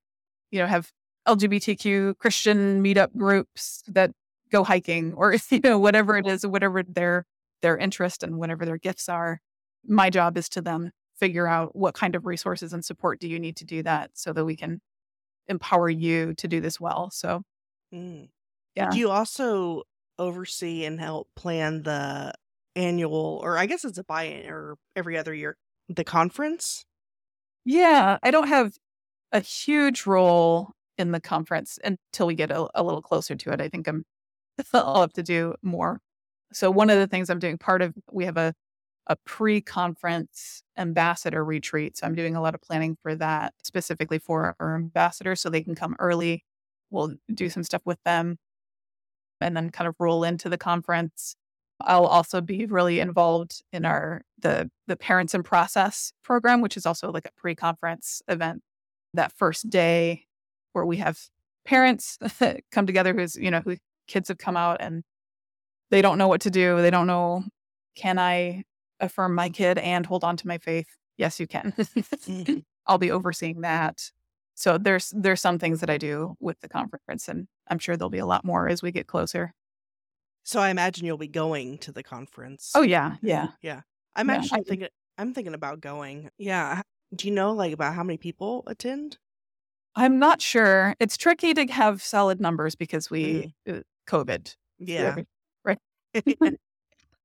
you 0.51 0.59
know 0.59 0.65
have 0.65 0.89
LGBTQ 1.27 2.17
Christian 2.17 2.83
meetup 2.83 3.15
groups 3.15 3.83
that 3.87 4.11
go 4.51 4.63
hiking 4.63 5.13
or 5.13 5.35
you 5.49 5.59
know 5.63 5.77
whatever 5.77 6.17
it 6.17 6.27
is 6.27 6.45
whatever 6.45 6.83
their 6.83 7.25
their 7.61 7.77
interest 7.77 8.23
and 8.23 8.37
whatever 8.37 8.65
their 8.65 8.77
gifts 8.77 9.09
are 9.09 9.39
my 9.87 10.09
job 10.09 10.37
is 10.37 10.49
to 10.49 10.61
them 10.61 10.91
figure 11.17 11.47
out 11.47 11.75
what 11.75 11.93
kind 11.93 12.15
of 12.15 12.25
resources 12.25 12.73
and 12.73 12.83
support 12.83 13.19
do 13.19 13.27
you 13.27 13.39
need 13.39 13.55
to 13.55 13.65
do 13.65 13.81
that 13.81 14.11
so 14.13 14.33
that 14.33 14.45
we 14.45 14.55
can 14.55 14.81
empower 15.47 15.89
you 15.89 16.33
to 16.33 16.47
do 16.47 16.59
this 16.59 16.79
well 16.79 17.09
so 17.11 17.41
mm. 17.93 18.27
yeah 18.75 18.89
do 18.89 18.97
you 18.97 19.09
also 19.09 19.83
oversee 20.17 20.85
and 20.85 20.99
help 20.99 21.27
plan 21.35 21.83
the 21.83 22.33
annual, 22.75 23.39
or 23.43 23.57
I 23.57 23.65
guess 23.65 23.85
it's 23.85 23.97
a 23.97 24.03
buy-in 24.03 24.49
or 24.49 24.77
every 24.95 25.17
other 25.17 25.33
year 25.33 25.57
the 25.89 26.03
conference? 26.03 26.85
Yeah, 27.63 28.17
I 28.21 28.31
don't 28.31 28.47
have 28.47 28.73
a 29.31 29.39
huge 29.39 30.05
role 30.05 30.71
in 30.97 31.11
the 31.11 31.19
conference 31.19 31.79
until 31.83 32.27
we 32.27 32.35
get 32.35 32.51
a, 32.51 32.67
a 32.75 32.83
little 32.83 33.01
closer 33.01 33.35
to 33.35 33.51
it. 33.51 33.61
I 33.61 33.69
think 33.69 33.87
I'm 33.87 34.03
I'll 34.73 35.01
have 35.01 35.13
to 35.13 35.23
do 35.23 35.55
more. 35.61 36.01
So 36.53 36.71
one 36.71 36.89
of 36.89 36.97
the 36.97 37.07
things 37.07 37.29
I'm 37.29 37.39
doing, 37.39 37.57
part 37.57 37.81
of 37.81 37.93
we 38.11 38.25
have 38.25 38.37
a 38.37 38.53
a 39.07 39.15
pre-conference 39.17 40.63
ambassador 40.77 41.43
retreat. 41.45 41.97
So 41.97 42.07
I'm 42.07 42.15
doing 42.15 42.35
a 42.35 42.41
lot 42.41 42.55
of 42.55 42.61
planning 42.61 42.97
for 43.01 43.15
that 43.15 43.53
specifically 43.63 44.17
for 44.19 44.55
our 44.59 44.75
ambassadors 44.75 45.41
so 45.41 45.49
they 45.49 45.61
can 45.61 45.75
come 45.75 45.95
early. 45.99 46.43
We'll 46.89 47.13
do 47.33 47.49
some 47.49 47.63
stuff 47.63 47.81
with 47.85 47.99
them 48.03 48.37
and 49.41 49.55
then 49.55 49.69
kind 49.69 49.87
of 49.87 49.95
roll 49.99 50.23
into 50.23 50.49
the 50.49 50.57
conference. 50.57 51.35
I'll 51.81 52.05
also 52.05 52.41
be 52.41 52.65
really 52.65 52.99
involved 52.99 53.63
in 53.73 53.85
our 53.85 54.23
the 54.39 54.71
the 54.87 54.95
Parents 54.95 55.33
in 55.33 55.43
Process 55.43 56.13
program, 56.23 56.61
which 56.61 56.77
is 56.77 56.85
also 56.85 57.11
like 57.11 57.25
a 57.25 57.31
pre-conference 57.37 58.21
event. 58.27 58.61
That 59.13 59.31
first 59.33 59.69
day 59.69 60.25
where 60.73 60.85
we 60.85 60.97
have 60.97 61.19
parents 61.65 62.17
come 62.71 62.85
together 62.85 63.13
who's, 63.13 63.35
you 63.35 63.51
know, 63.51 63.61
who 63.61 63.77
kids 64.07 64.27
have 64.29 64.37
come 64.37 64.57
out 64.57 64.77
and 64.79 65.03
they 65.91 66.01
don't 66.01 66.17
know 66.17 66.27
what 66.27 66.41
to 66.41 66.49
do. 66.49 66.81
They 66.81 66.89
don't 66.89 67.07
know, 67.07 67.43
can 67.95 68.19
I 68.19 68.63
affirm 68.99 69.35
my 69.35 69.49
kid 69.49 69.77
and 69.77 70.05
hold 70.05 70.23
on 70.23 70.37
to 70.37 70.47
my 70.47 70.57
faith? 70.57 70.87
Yes, 71.17 71.39
you 71.39 71.47
can. 71.47 71.73
Mm-hmm. 71.77 72.59
I'll 72.87 72.97
be 72.97 73.11
overseeing 73.11 73.61
that. 73.61 74.11
So 74.53 74.77
there's 74.77 75.11
there's 75.15 75.41
some 75.41 75.59
things 75.59 75.81
that 75.81 75.89
I 75.89 75.97
do 75.97 76.35
with 76.39 76.59
the 76.61 76.69
conference 76.69 77.27
and 77.27 77.47
I'm 77.67 77.79
sure 77.79 77.97
there'll 77.97 78.09
be 78.09 78.19
a 78.19 78.25
lot 78.25 78.45
more 78.45 78.69
as 78.69 78.81
we 78.81 78.91
get 78.91 79.07
closer. 79.07 79.53
So 80.43 80.59
I 80.59 80.69
imagine 80.69 81.05
you'll 81.05 81.17
be 81.17 81.27
going 81.27 81.79
to 81.79 81.91
the 81.91 82.03
conference. 82.03 82.71
Oh 82.75 82.83
yeah, 82.83 83.15
yeah. 83.21 83.49
Yeah. 83.61 83.81
I'm 84.15 84.29
yeah, 84.29 84.35
actually 84.35 84.61
I, 84.61 84.63
thinking 84.63 84.87
I'm 85.17 85.33
thinking 85.33 85.53
about 85.53 85.81
going. 85.81 86.29
Yeah. 86.37 86.81
Do 87.13 87.27
you 87.27 87.33
know 87.33 87.53
like 87.53 87.73
about 87.73 87.95
how 87.95 88.03
many 88.03 88.17
people 88.17 88.63
attend? 88.67 89.17
I'm 89.95 90.19
not 90.19 90.41
sure. 90.41 90.95
It's 90.99 91.17
tricky 91.17 91.53
to 91.53 91.65
have 91.67 92.01
solid 92.03 92.39
numbers 92.39 92.75
because 92.75 93.09
we 93.09 93.53
mm. 93.67 93.83
COVID. 94.05 94.55
Yeah. 94.79 95.15
Right. 95.63 95.79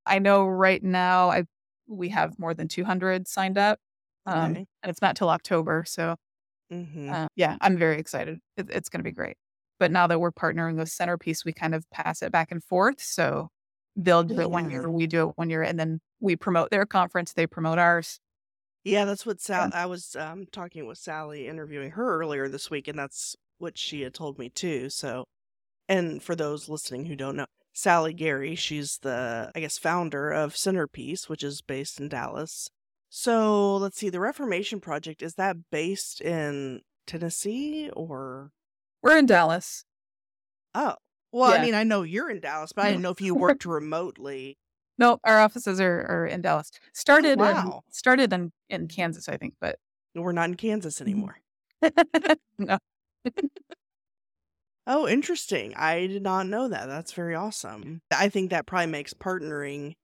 I 0.07 0.19
know 0.19 0.47
right 0.47 0.83
now 0.83 1.31
I 1.31 1.45
we 1.87 2.09
have 2.09 2.39
more 2.39 2.55
than 2.55 2.69
200 2.69 3.29
signed 3.29 3.59
up. 3.59 3.79
Um, 4.25 4.53
okay. 4.53 4.67
and 4.83 4.91
it's 4.91 5.03
not 5.03 5.15
till 5.15 5.29
October, 5.29 5.85
so 5.87 6.17
mm-hmm. 6.73 7.11
uh, 7.11 7.27
yeah, 7.37 7.59
I'm 7.61 7.77
very 7.77 7.99
excited. 7.99 8.39
It, 8.57 8.71
it's 8.71 8.89
going 8.89 9.01
to 9.01 9.05
be 9.05 9.13
great. 9.13 9.37
But 9.79 9.91
now 9.91 10.07
that 10.07 10.21
we're 10.21 10.33
partnering 10.33 10.77
with 10.77 10.89
Centerpiece, 10.89 11.45
we 11.45 11.53
kind 11.53 11.75
of 11.75 11.85
pass 11.91 12.23
it 12.23 12.33
back 12.33 12.51
and 12.51 12.63
forth. 12.65 13.03
So 13.03 13.49
they'll 13.97 14.23
do 14.23 14.41
it 14.41 14.51
one 14.51 14.71
year, 14.71 14.91
we 14.91 15.07
do 15.07 15.29
it 15.29 15.33
one 15.37 15.51
year, 15.51 15.63
and 15.63 15.79
then 15.79 16.01
we 16.21 16.37
promote 16.37 16.71
their 16.71 16.87
conference, 16.87 17.33
they 17.33 17.47
promote 17.47 17.79
ours. 17.79 18.21
Yeah, 18.85 19.05
that's 19.05 19.27
what 19.27 19.41
Sal. 19.41 19.71
I 19.75 19.87
was 19.87 20.17
um, 20.17 20.47
talking 20.53 20.87
with 20.87 20.99
Sally, 20.99 21.49
interviewing 21.49 21.91
her 21.93 22.19
earlier 22.21 22.49
this 22.49 22.71
week, 22.71 22.89
and 22.89 22.99
that's 22.99 23.37
what 23.59 23.77
she 23.77 24.03
had 24.03 24.15
told 24.15 24.39
me 24.39 24.49
too. 24.49 24.89
So, 24.89 25.25
and 25.91 26.23
for 26.23 26.37
those 26.37 26.69
listening 26.69 27.07
who 27.07 27.17
don't 27.17 27.37
know, 27.37 27.47
Sally 27.73 28.13
Gary, 28.13 28.55
she's 28.55 28.99
the 29.03 29.51
I 29.55 29.61
guess 29.61 29.77
founder 29.77 30.31
of 30.31 30.57
Centerpiece, 30.57 31.29
which 31.29 31.43
is 31.43 31.61
based 31.61 32.01
in 32.01 32.09
Dallas. 32.09 32.71
So 33.09 33.77
let's 33.77 33.99
see, 33.99 34.09
the 34.09 34.21
Reformation 34.21 34.81
Project 34.81 35.21
is 35.21 35.35
that 35.35 35.57
based 35.73 36.21
in 36.21 36.83
Tennessee 37.07 37.91
or? 37.93 38.53
We're 39.03 39.19
in 39.19 39.27
Dallas. 39.27 39.85
Oh, 40.75 40.95
well, 41.33 41.51
yeah. 41.51 41.57
I 41.57 41.65
mean, 41.65 41.75
I 41.75 41.83
know 41.83 42.03
you're 42.03 42.31
in 42.31 42.41
Dallas, 42.41 42.71
but 42.73 42.85
I 42.85 42.91
didn't 42.91 43.03
know 43.03 43.11
if 43.11 43.21
you 43.21 43.35
worked 43.35 43.65
remotely. 43.65 44.59
No, 44.97 45.19
our 45.25 45.41
offices 45.41 45.81
are, 45.81 46.07
are 46.09 46.27
in 46.27 46.43
Dallas. 46.43 46.71
Started 46.93 47.41
oh, 47.41 47.45
wow. 47.45 47.83
in, 47.87 47.93
started 47.93 48.33
in, 48.33 48.53
in 48.69 48.87
Kansas, 48.87 49.29
I 49.29 49.39
think, 49.39 49.55
but 49.61 49.77
we're 50.15 50.31
not 50.31 50.51
in 50.51 50.55
Kansas 50.55 51.01
mm-hmm. 51.01 51.03
anymore. 51.03 51.41
no. 52.59 52.79
oh, 54.91 55.07
interesting. 55.07 55.73
I 55.77 56.07
did 56.09 56.23
not 56.23 56.49
know 56.49 56.69
that. 56.69 56.89
That's 56.89 57.13
very 57.13 57.35
awesome. 57.35 58.03
I 58.11 58.29
think 58.29 58.51
that 58.51 58.67
probably 58.67 58.89
makes 58.89 59.15
partnering 59.15 59.95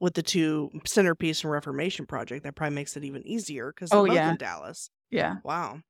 with 0.00 0.14
the 0.14 0.22
two 0.22 0.70
centerpiece 0.84 1.42
and 1.42 1.52
Reformation 1.52 2.04
project 2.04 2.44
that 2.44 2.56
probably 2.56 2.74
makes 2.74 2.96
it 2.96 3.04
even 3.04 3.26
easier 3.26 3.72
because 3.72 3.90
they're 3.90 4.00
oh, 4.00 4.06
both 4.06 4.14
yeah. 4.14 4.30
in 4.30 4.36
Dallas. 4.36 4.90
Yeah. 5.10 5.36
Wow. 5.44 5.80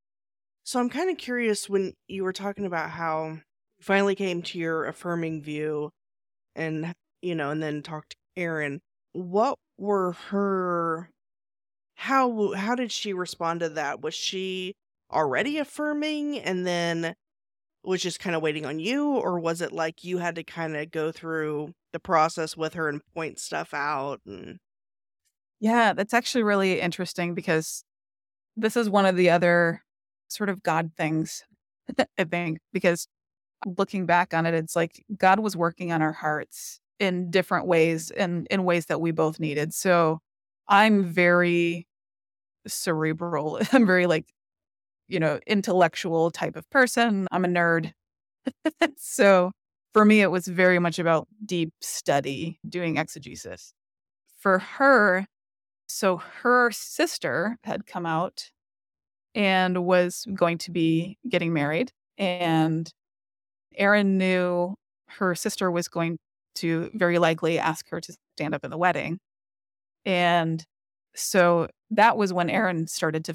So 0.64 0.78
I'm 0.78 0.90
kind 0.90 1.10
of 1.10 1.16
curious 1.16 1.68
when 1.68 1.94
you 2.06 2.22
were 2.22 2.32
talking 2.32 2.66
about 2.66 2.90
how 2.90 3.28
you 3.28 3.40
finally 3.82 4.14
came 4.14 4.42
to 4.42 4.58
your 4.58 4.84
affirming 4.84 5.42
view 5.42 5.90
and 6.54 6.94
you 7.22 7.34
know, 7.34 7.50
and 7.50 7.62
then 7.62 7.82
talked 7.82 8.10
to 8.10 8.16
Erin, 8.36 8.80
what 9.12 9.58
were 9.78 10.12
her 10.28 11.10
how 11.94 12.52
how 12.52 12.74
did 12.74 12.92
she 12.92 13.12
respond 13.12 13.60
to 13.60 13.70
that? 13.70 14.02
Was 14.02 14.14
she 14.14 14.74
already 15.10 15.56
affirming 15.56 16.38
and 16.38 16.66
then 16.66 17.14
was 17.88 18.02
just 18.02 18.20
kind 18.20 18.36
of 18.36 18.42
waiting 18.42 18.66
on 18.66 18.78
you 18.78 19.08
or 19.16 19.38
was 19.38 19.60
it 19.60 19.72
like 19.72 20.04
you 20.04 20.18
had 20.18 20.34
to 20.34 20.44
kind 20.44 20.76
of 20.76 20.90
go 20.90 21.10
through 21.10 21.72
the 21.92 22.00
process 22.00 22.56
with 22.56 22.74
her 22.74 22.88
and 22.88 23.00
point 23.14 23.38
stuff 23.38 23.72
out 23.74 24.20
and 24.26 24.58
yeah 25.60 25.92
that's 25.92 26.14
actually 26.14 26.44
really 26.44 26.80
interesting 26.80 27.34
because 27.34 27.84
this 28.56 28.76
is 28.76 28.90
one 28.90 29.06
of 29.06 29.16
the 29.16 29.30
other 29.30 29.82
sort 30.28 30.50
of 30.50 30.62
god 30.62 30.90
things 30.96 31.42
i 32.18 32.24
think 32.24 32.58
because 32.72 33.08
looking 33.76 34.06
back 34.06 34.34
on 34.34 34.46
it 34.46 34.54
it's 34.54 34.76
like 34.76 35.04
god 35.16 35.40
was 35.40 35.56
working 35.56 35.90
on 35.90 36.02
our 36.02 36.12
hearts 36.12 36.80
in 36.98 37.30
different 37.30 37.66
ways 37.66 38.10
and 38.10 38.46
in 38.50 38.64
ways 38.64 38.86
that 38.86 39.00
we 39.00 39.10
both 39.10 39.38
needed. 39.38 39.72
So 39.72 40.20
I'm 40.68 41.04
very 41.04 41.86
cerebral. 42.66 43.60
I'm 43.72 43.86
very 43.86 44.06
like, 44.06 44.26
you 45.08 45.18
know, 45.20 45.40
intellectual 45.46 46.30
type 46.30 46.56
of 46.56 46.68
person. 46.70 47.26
I'm 47.32 47.44
a 47.44 47.48
nerd. 47.48 47.92
so 48.96 49.52
for 49.92 50.04
me, 50.04 50.20
it 50.20 50.30
was 50.30 50.46
very 50.46 50.78
much 50.78 50.98
about 50.98 51.26
deep 51.44 51.72
study, 51.80 52.58
doing 52.68 52.96
exegesis. 52.98 53.72
For 54.38 54.58
her, 54.58 55.26
so 55.88 56.18
her 56.42 56.70
sister 56.70 57.56
had 57.64 57.86
come 57.86 58.06
out 58.06 58.50
and 59.34 59.84
was 59.84 60.26
going 60.34 60.58
to 60.58 60.70
be 60.70 61.18
getting 61.28 61.52
married. 61.52 61.92
And 62.16 62.90
Erin 63.76 64.18
knew 64.18 64.74
her 65.08 65.34
sister 65.34 65.70
was 65.70 65.88
going 65.88 66.18
to 66.56 66.90
very 66.94 67.18
likely 67.18 67.58
ask 67.58 67.88
her 67.90 68.00
to 68.00 68.16
stand 68.36 68.54
up 68.54 68.64
in 68.64 68.70
the 68.70 68.78
wedding. 68.78 69.18
And 70.04 70.64
so 71.14 71.68
that 71.90 72.16
was 72.16 72.32
when 72.32 72.50
Erin 72.50 72.86
started 72.86 73.24
to 73.26 73.34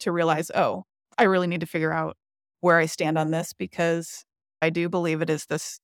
to 0.00 0.12
realize, 0.12 0.50
oh, 0.54 0.84
I 1.18 1.24
really 1.24 1.46
need 1.46 1.60
to 1.60 1.66
figure 1.66 1.92
out 1.92 2.16
where 2.60 2.78
I 2.78 2.86
stand 2.86 3.18
on 3.18 3.30
this 3.30 3.52
because 3.52 4.24
I 4.60 4.70
do 4.70 4.88
believe 4.88 5.22
it 5.22 5.30
is 5.30 5.46
this 5.46 5.80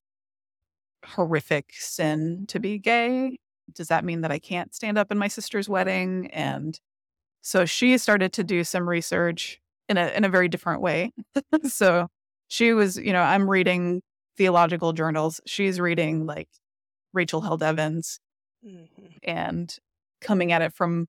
horrific 1.04 1.72
sin 1.72 2.44
to 2.48 2.60
be 2.60 2.78
gay. 2.78 3.38
Does 3.72 3.88
that 3.88 4.04
mean 4.04 4.22
that 4.22 4.32
I 4.32 4.38
can't 4.38 4.74
stand 4.74 4.98
up 4.98 5.10
in 5.10 5.18
my 5.18 5.28
sister's 5.28 5.68
wedding? 5.68 6.28
And 6.32 6.78
so 7.40 7.64
she 7.64 7.98
started 7.98 8.32
to 8.34 8.44
do 8.44 8.64
some 8.64 8.88
research 8.88 9.60
in 9.88 9.96
a 9.96 10.08
in 10.08 10.24
a 10.24 10.28
very 10.28 10.48
different 10.48 10.80
way. 10.80 11.12
so 11.64 12.08
she 12.48 12.72
was, 12.72 12.96
you 12.96 13.12
know, 13.12 13.22
I'm 13.22 13.48
reading 13.48 14.02
theological 14.36 14.92
journals. 14.92 15.40
She's 15.46 15.80
reading 15.80 16.26
like 16.26 16.48
Rachel 17.12 17.40
Held 17.40 17.62
Evans 17.62 18.20
mm-hmm. 18.64 19.06
and 19.22 19.74
coming 20.20 20.52
at 20.52 20.62
it 20.62 20.72
from, 20.72 21.06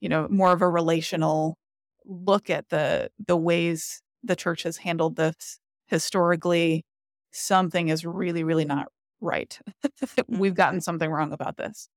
you 0.00 0.08
know, 0.08 0.28
more 0.30 0.52
of 0.52 0.62
a 0.62 0.68
relational 0.68 1.56
look 2.06 2.50
at 2.50 2.68
the 2.68 3.10
the 3.24 3.36
ways 3.36 4.02
the 4.22 4.36
church 4.36 4.62
has 4.62 4.78
handled 4.78 5.16
this 5.16 5.58
historically. 5.86 6.84
Something 7.32 7.88
is 7.88 8.04
really, 8.04 8.44
really 8.44 8.64
not 8.64 8.88
right. 9.20 9.58
We've 10.28 10.54
gotten 10.54 10.76
mm-hmm. 10.78 10.82
something 10.82 11.10
wrong 11.10 11.32
about 11.32 11.56
this. 11.56 11.88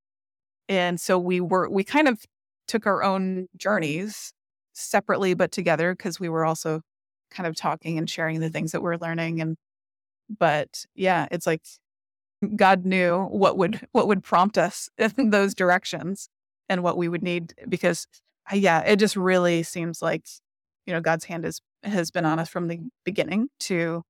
And 0.68 1.00
so 1.00 1.20
we 1.20 1.42
were 1.42 1.70
we 1.70 1.84
kind 1.84 2.08
of 2.08 2.24
took 2.68 2.88
our 2.88 3.04
own 3.04 3.48
journeys 3.56 4.34
separately 4.74 5.34
but 5.34 5.52
together 5.52 5.94
because 5.94 6.20
we 6.20 6.30
were 6.30 6.46
also 6.46 6.82
kind 7.32 7.48
of 7.48 7.56
talking 7.56 7.98
and 7.98 8.10
sharing 8.10 8.40
the 8.40 8.50
things 8.50 8.72
that 8.72 8.82
we're 8.82 8.98
learning 8.98 9.42
and 9.42 9.58
but 10.30 10.86
yeah, 10.96 11.28
it's 11.32 11.46
like 11.46 11.62
God 12.56 12.86
knew 12.86 13.26
what 13.26 13.58
would 13.58 13.88
what 13.92 14.08
would 14.08 14.24
prompt 14.24 14.58
us 14.58 14.90
in 15.18 15.30
those 15.30 15.54
directions 15.54 16.30
and 16.68 16.84
what 16.84 16.98
we 16.98 17.08
would 17.08 17.24
need 17.24 17.54
because 17.70 18.08
yeah, 18.54 18.82
it 18.82 18.98
just 18.98 19.16
really 19.16 19.64
seems 19.64 20.02
like 20.02 20.26
you 20.86 20.94
know 20.94 21.02
God's 21.02 21.26
hand 21.26 21.44
has 21.44 21.62
has 21.84 22.12
been 22.12 22.26
on 22.26 22.40
us 22.40 22.50
from 22.50 22.68
the 22.68 22.80
beginning 23.04 23.50
to 23.62 24.04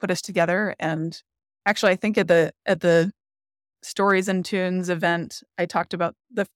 put 0.00 0.10
us 0.10 0.20
together 0.20 0.74
and 0.78 1.22
actually 1.64 1.92
I 1.92 1.96
think 1.96 2.18
at 2.18 2.28
the 2.28 2.52
at 2.66 2.80
the 2.80 3.12
stories 3.82 4.28
and 4.28 4.44
tunes 4.44 4.88
event 4.88 5.42
I 5.58 5.66
talked 5.66 5.94
about 5.94 6.14
the 6.30 6.46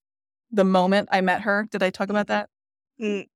the 0.50 0.64
moment 0.64 1.09
I 1.12 1.20
met 1.20 1.42
her. 1.42 1.68
Did 1.70 1.83
I 1.83 1.90
talk 1.90 2.11
about 2.11 2.26
that? 2.26 2.48
Mm, 3.00 3.26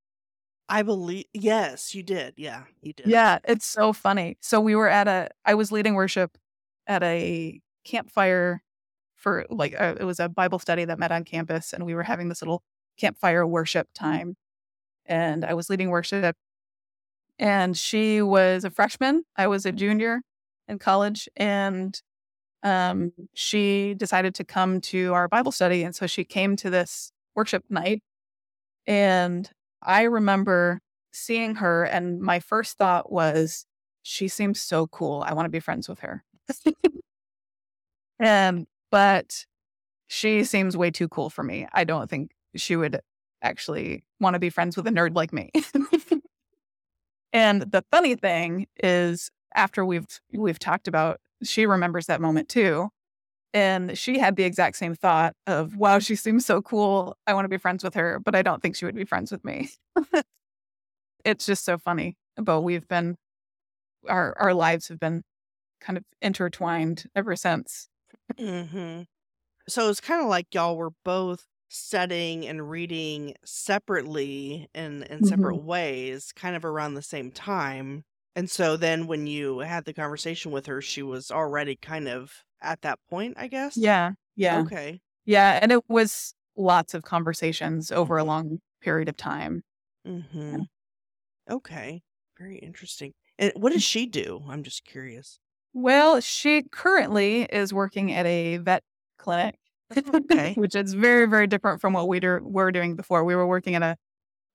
I 0.68 0.83
believe 0.83 1.27
yes, 1.33 1.94
you 1.94 2.03
did. 2.03 2.35
Yeah, 2.37 2.64
you 2.83 2.92
did. 2.92 3.07
Yeah, 3.07 3.38
it's 3.44 3.66
so 3.66 3.92
funny. 3.92 4.37
So 4.40 4.61
we 4.61 4.75
were 4.75 4.88
at 4.88 5.09
a 5.09 5.31
I 5.44 5.55
was 5.55 5.73
leading 5.73 5.94
worship 5.94 6.37
at 6.87 7.03
a 7.03 7.61
campfire 7.85 8.62
for 9.14 9.47
like 9.49 9.73
a, 9.73 9.97
it 10.01 10.05
was 10.05 10.20
a 10.20 10.29
Bible 10.29 10.59
study 10.59 10.85
that 10.85 10.99
met 10.99 11.12
on 11.12 11.25
campus 11.25 11.73
and 11.73 11.87
we 11.87 11.94
were 11.94 12.03
having 12.03 12.29
this 12.29 12.42
little 12.42 12.62
campfire 12.98 13.46
worship 13.46 13.88
time. 13.94 14.37
And 15.07 15.44
I 15.44 15.54
was 15.54 15.68
leading 15.68 15.90
worship. 15.90 16.37
And 17.38 17.76
she 17.76 18.22
was 18.22 18.64
a 18.64 18.70
freshman. 18.70 19.24
I 19.37 19.48
was 19.48 19.66
a 19.66 19.72
junior 19.72 20.22
in 20.68 20.78
college. 20.78 21.28
And 21.37 22.00
um, 22.62 23.12
she 23.35 23.94
decided 23.94 24.35
to 24.37 24.44
come 24.44 24.80
to 24.83 25.12
our 25.12 25.28
Bible 25.28 25.52
study. 25.52 25.83
And 25.83 25.94
so 25.94 26.07
she 26.07 26.24
came 26.24 26.57
to 26.57 26.70
this 26.70 27.12
worship 27.35 27.64
night. 27.68 28.02
And 28.87 29.50
I 29.83 30.02
remember 30.04 30.80
seeing 31.12 31.57
her, 31.57 31.85
and 31.85 32.20
my 32.20 32.40
first 32.40 32.76
thought 32.76 33.11
was, 33.12 33.66
she 34.02 34.28
seems 34.28 34.61
so 34.61 34.87
cool. 34.87 35.22
I 35.26 35.33
want 35.33 35.46
to 35.46 35.50
be 35.50 35.61
friends 35.61 35.88
with 35.88 36.00
her. 36.00 36.24
and, 38.18 38.66
but 38.90 39.46
she 40.07 40.44
seems 40.44 40.76
way 40.76 40.90
too 40.90 41.09
cool 41.09 41.30
for 41.30 41.42
me. 41.42 41.66
I 41.72 41.85
don't 41.85 42.09
think 42.09 42.30
she 42.57 42.77
would 42.77 43.01
actually 43.43 44.05
want 44.21 44.35
to 44.35 44.40
be 44.40 44.51
friends 44.51 44.77
with 44.77 44.87
a 44.87 44.90
nerd 44.90 45.14
like 45.14 45.33
me. 45.33 45.51
and 47.33 47.62
the 47.62 47.85
funny 47.90 48.14
thing 48.14 48.67
is 48.83 49.31
after 49.55 49.85
we've 49.85 50.07
we've 50.33 50.59
talked 50.59 50.88
about 50.88 51.21
she 51.43 51.67
remembers 51.67 52.07
that 52.07 52.21
moment 52.21 52.49
too. 52.49 52.88
And 53.53 53.97
she 53.97 54.19
had 54.19 54.35
the 54.35 54.43
exact 54.43 54.77
same 54.77 54.97
thought 54.97 55.35
of, 55.47 55.77
wow, 55.77 56.01
she 56.01 56.17
seems 56.17 56.45
so 56.45 56.61
cool. 56.61 57.17
I 57.25 57.35
want 57.35 57.45
to 57.45 57.49
be 57.49 57.57
friends 57.57 57.85
with 57.85 57.95
her, 57.95 58.19
but 58.19 58.35
I 58.35 58.43
don't 58.43 58.61
think 58.61 58.75
she 58.75 58.85
would 58.85 58.97
be 58.97 59.05
friends 59.05 59.31
with 59.31 59.45
me. 59.45 59.71
it's 61.25 61.47
just 61.47 61.64
so 61.64 61.79
funny. 61.79 62.17
But 62.37 62.62
we've 62.62 62.88
been 62.88 63.17
our 64.09 64.35
our 64.38 64.55
lives 64.55 64.88
have 64.88 65.01
been 65.01 65.23
kind 65.81 65.97
of 65.97 66.05
intertwined 66.21 67.05
ever 67.14 67.37
since. 67.37 67.88
hmm 68.38 69.03
So 69.69 69.88
it's 69.88 70.01
kind 70.01 70.21
of 70.23 70.29
like 70.29 70.49
y'all 70.53 70.77
were 70.77 70.90
both 71.05 71.47
studying 71.74 72.46
and 72.46 72.70
reading 72.70 73.34
separately 73.44 74.68
in 74.74 75.02
in 75.04 75.22
separate 75.24 75.56
hmm 75.56 75.58
ways, 75.58 76.32
kind 76.32 76.56
of 76.56 76.64
around 76.64 76.94
the 76.94 77.02
same 77.02 77.30
time. 77.30 78.04
And 78.37 78.50
so 78.50 78.76
then 78.76 79.06
when 79.06 79.26
you 79.26 79.60
had 79.60 79.84
the 79.84 79.94
conversation 79.94 80.52
with 80.52 80.66
her, 80.66 80.80
she 80.82 81.02
was 81.02 81.30
already 81.30 81.76
kind 81.76 82.08
of 82.08 82.44
at 82.60 82.82
that 82.82 82.98
point, 83.08 83.34
I 83.37 83.48
guess. 83.48 83.76
Yeah. 83.76 84.12
Yeah. 84.37 84.60
Okay. 84.60 85.00
Yeah. 85.24 85.58
And 85.62 85.72
it 85.72 85.88
was 85.88 86.34
lots 86.56 86.94
of 86.94 87.02
conversations 87.02 87.90
over 87.92 88.18
a 88.18 88.24
long 88.24 88.60
period 88.82 89.08
of 89.08 89.16
time. 89.16 89.62
Mm-hmm. 90.06 90.62
Okay. 91.50 92.02
Very 92.38 92.58
interesting. 92.58 93.14
And 93.38 93.52
what 93.56 93.72
does 93.72 93.82
she 93.84 94.06
do? 94.06 94.44
I'm 94.48 94.62
just 94.62 94.84
curious. 94.84 95.40
Well, 95.72 96.20
she 96.20 96.62
currently 96.70 97.42
is 97.42 97.72
working 97.74 98.12
at 98.12 98.26
a 98.26 98.58
vet 98.58 98.84
clinic, 99.18 99.58
Okay. 99.97 100.55
which 100.57 100.75
is 100.75 100.94
very, 100.94 101.27
very 101.27 101.47
different 101.47 101.81
from 101.81 101.92
what 101.92 102.09
we 102.09 102.20
do, 102.20 102.40
were 102.42 102.73
doing 102.73 102.97
before. 102.97 103.25
We 103.25 103.35
were 103.35 103.47
working 103.47 103.75
at 103.75 103.83
a, 103.83 103.97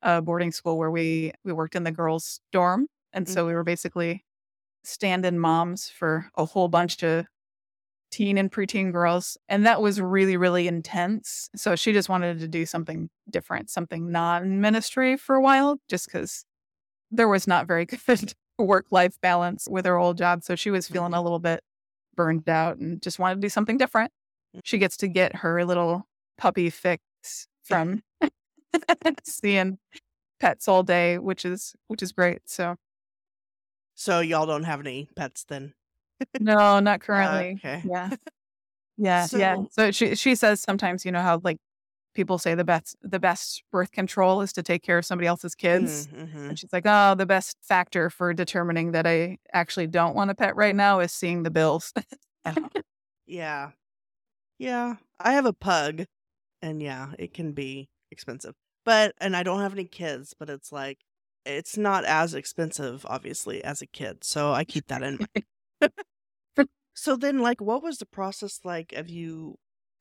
a 0.02 0.22
boarding 0.22 0.52
school 0.52 0.78
where 0.78 0.92
we 0.92 1.34
we 1.44 1.54
worked 1.54 1.76
in 1.76 1.84
the 1.84 1.92
girls' 1.92 2.40
dorm, 2.52 2.88
and 3.14 3.28
so 3.28 3.46
we 3.46 3.50
mm-hmm. 3.50 3.58
were 3.58 3.64
basically 3.64 4.26
stand-in 4.84 5.40
moms 5.40 5.90
for 5.90 6.30
a 6.36 6.46
whole 6.46 6.68
bunch 6.68 7.04
of 7.04 7.26
teen 8.12 8.38
and 8.38 8.52
preteen 8.52 8.92
girls, 8.92 9.38
and 9.48 9.66
that 9.66 9.82
was 9.82 10.02
really, 10.02 10.38
really 10.38 10.68
intense. 10.68 11.50
So 11.56 11.76
she 11.76 11.94
just 11.94 12.10
wanted 12.10 12.40
to 12.40 12.48
do 12.48 12.66
something 12.66 13.10
different, 13.30 13.70
something 13.70 14.12
non-ministry 14.12 15.18
for 15.18 15.36
a 15.36 15.42
while, 15.42 15.78
just 15.90 16.08
because 16.08 16.46
there 17.12 17.28
was 17.28 17.48
not 17.48 17.68
very 17.68 17.86
good 18.08 18.34
work-life 18.58 19.20
balance 19.22 19.68
with 19.70 19.86
her 19.86 19.98
old 19.98 20.18
job. 20.18 20.44
So 20.44 20.56
she 20.56 20.72
was 20.72 20.88
feeling 20.88 21.12
mm-hmm. 21.12 21.20
a 21.20 21.24
little 21.24 21.40
bit 21.40 21.62
burned 22.16 22.50
out 22.50 22.78
and 22.78 23.02
just 23.02 23.20
wanted 23.20 23.36
to 23.36 23.42
do 23.42 23.50
something 23.50 23.78
different. 23.78 24.12
She 24.64 24.78
gets 24.78 24.98
to 24.98 25.08
get 25.08 25.38
her 25.38 25.64
little 25.66 26.08
puppy 26.38 26.70
fix 26.70 27.02
from 27.64 28.02
seeing 29.24 29.78
pets 30.40 30.68
all 30.68 30.84
day, 30.84 31.18
which 31.18 31.46
is 31.46 31.76
which 31.88 32.02
is 32.02 32.12
great. 32.12 32.42
So 32.46 32.76
So 33.96 34.20
y'all 34.20 34.46
don't 34.46 34.64
have 34.64 34.80
any 34.80 35.10
pets 35.16 35.44
then? 35.48 35.74
no, 36.40 36.80
not 36.80 36.88
Uh, 37.02 37.06
currently. 37.06 37.60
okay. 37.64 37.84
Yeah. 37.86 38.10
Yeah, 39.02 39.28
yeah. 39.32 39.56
So 39.56 39.68
So 39.72 39.92
she 39.92 40.16
she 40.16 40.36
says 40.36 40.60
sometimes, 40.60 41.06
you 41.06 41.12
know, 41.14 41.22
how 41.22 41.40
like 41.42 41.56
people 42.16 42.38
say 42.38 42.54
the 42.54 42.66
best 42.66 42.98
the 43.02 43.18
best 43.20 43.64
birth 43.72 43.92
control 43.94 44.42
is 44.42 44.52
to 44.54 44.62
take 44.62 44.84
care 44.84 44.98
of 44.98 45.06
somebody 45.06 45.26
else's 45.26 45.56
kids. 45.56 46.08
mm-hmm. 46.08 46.50
And 46.50 46.60
she's 46.60 46.74
like, 46.74 46.84
oh, 46.86 47.16
the 47.16 47.26
best 47.26 47.56
factor 47.62 48.10
for 48.10 48.34
determining 48.34 48.92
that 48.92 49.08
I 49.08 49.38
actually 49.54 49.88
don't 49.88 50.16
want 50.16 50.32
a 50.32 50.36
pet 50.36 50.54
right 50.58 50.76
now 50.76 51.00
is 51.00 51.14
seeing 51.14 51.44
the 51.44 51.50
bills. 51.50 51.94
Yeah. 53.26 53.70
Yeah. 54.60 54.96
I 55.20 55.34
have 55.34 55.46
a 55.46 55.54
pug 55.54 56.06
and 56.62 56.82
yeah, 56.82 57.14
it 57.20 57.34
can 57.34 57.54
be 57.54 57.90
expensive. 58.12 58.56
But 58.86 59.14
and 59.20 59.36
I 59.36 59.44
don't 59.44 59.62
have 59.62 59.74
any 59.74 59.86
kids, 59.86 60.34
but 60.38 60.50
it's 60.50 60.72
like 60.72 61.00
it's 61.46 61.78
not 61.78 62.06
as 62.06 62.34
expensive 62.36 63.06
obviously 63.10 63.64
as 63.64 63.82
a 63.82 63.88
kid. 63.88 64.24
So 64.24 64.54
I 64.54 64.66
keep 64.66 64.88
that 64.88 65.04
in 65.04 65.20
mind. 65.20 65.46
So 66.94 67.16
then 67.16 67.40
like 67.40 67.62
what 67.62 67.82
was 67.84 67.98
the 68.00 68.06
process 68.06 68.60
like 68.64 68.94
of 68.94 69.10
you 69.10 69.58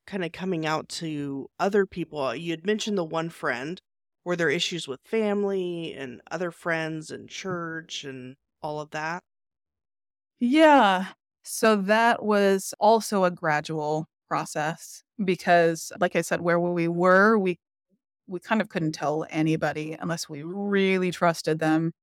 kind 0.07 0.23
of 0.25 0.31
coming 0.33 0.65
out 0.65 0.89
to 0.89 1.49
other 1.59 1.85
people? 1.85 2.21
Uh, 2.21 2.33
you 2.33 2.51
had 2.51 2.65
mentioned 2.65 2.97
the 2.97 3.03
one 3.05 3.29
friend. 3.29 3.81
Were 4.25 4.35
there 4.35 4.49
issues 4.49 4.87
with 4.87 4.99
family 5.05 5.93
and 5.93 6.21
other 6.29 6.51
friends 6.51 7.09
and 7.11 7.29
church 7.29 8.03
and 8.03 8.35
all 8.61 8.81
of 8.81 8.91
that? 8.91 9.23
yeah. 10.39 11.07
So 11.43 11.75
that 11.77 12.23
was 12.23 12.73
also 12.79 13.23
a 13.23 13.31
gradual 13.31 14.07
process 14.29 15.03
because 15.25 15.91
like 15.99 16.15
I 16.17 16.21
said, 16.21 16.41
where 16.41 16.59
we 16.59 16.87
were, 16.89 17.37
we 17.39 17.59
we 18.27 18.39
kind 18.39 18.61
of 18.61 18.69
couldn't 18.69 18.93
tell 18.93 19.25
anybody 19.31 19.97
unless 19.99 20.29
we 20.29 20.43
really 20.43 21.11
trusted 21.11 21.59
them, 21.59 21.93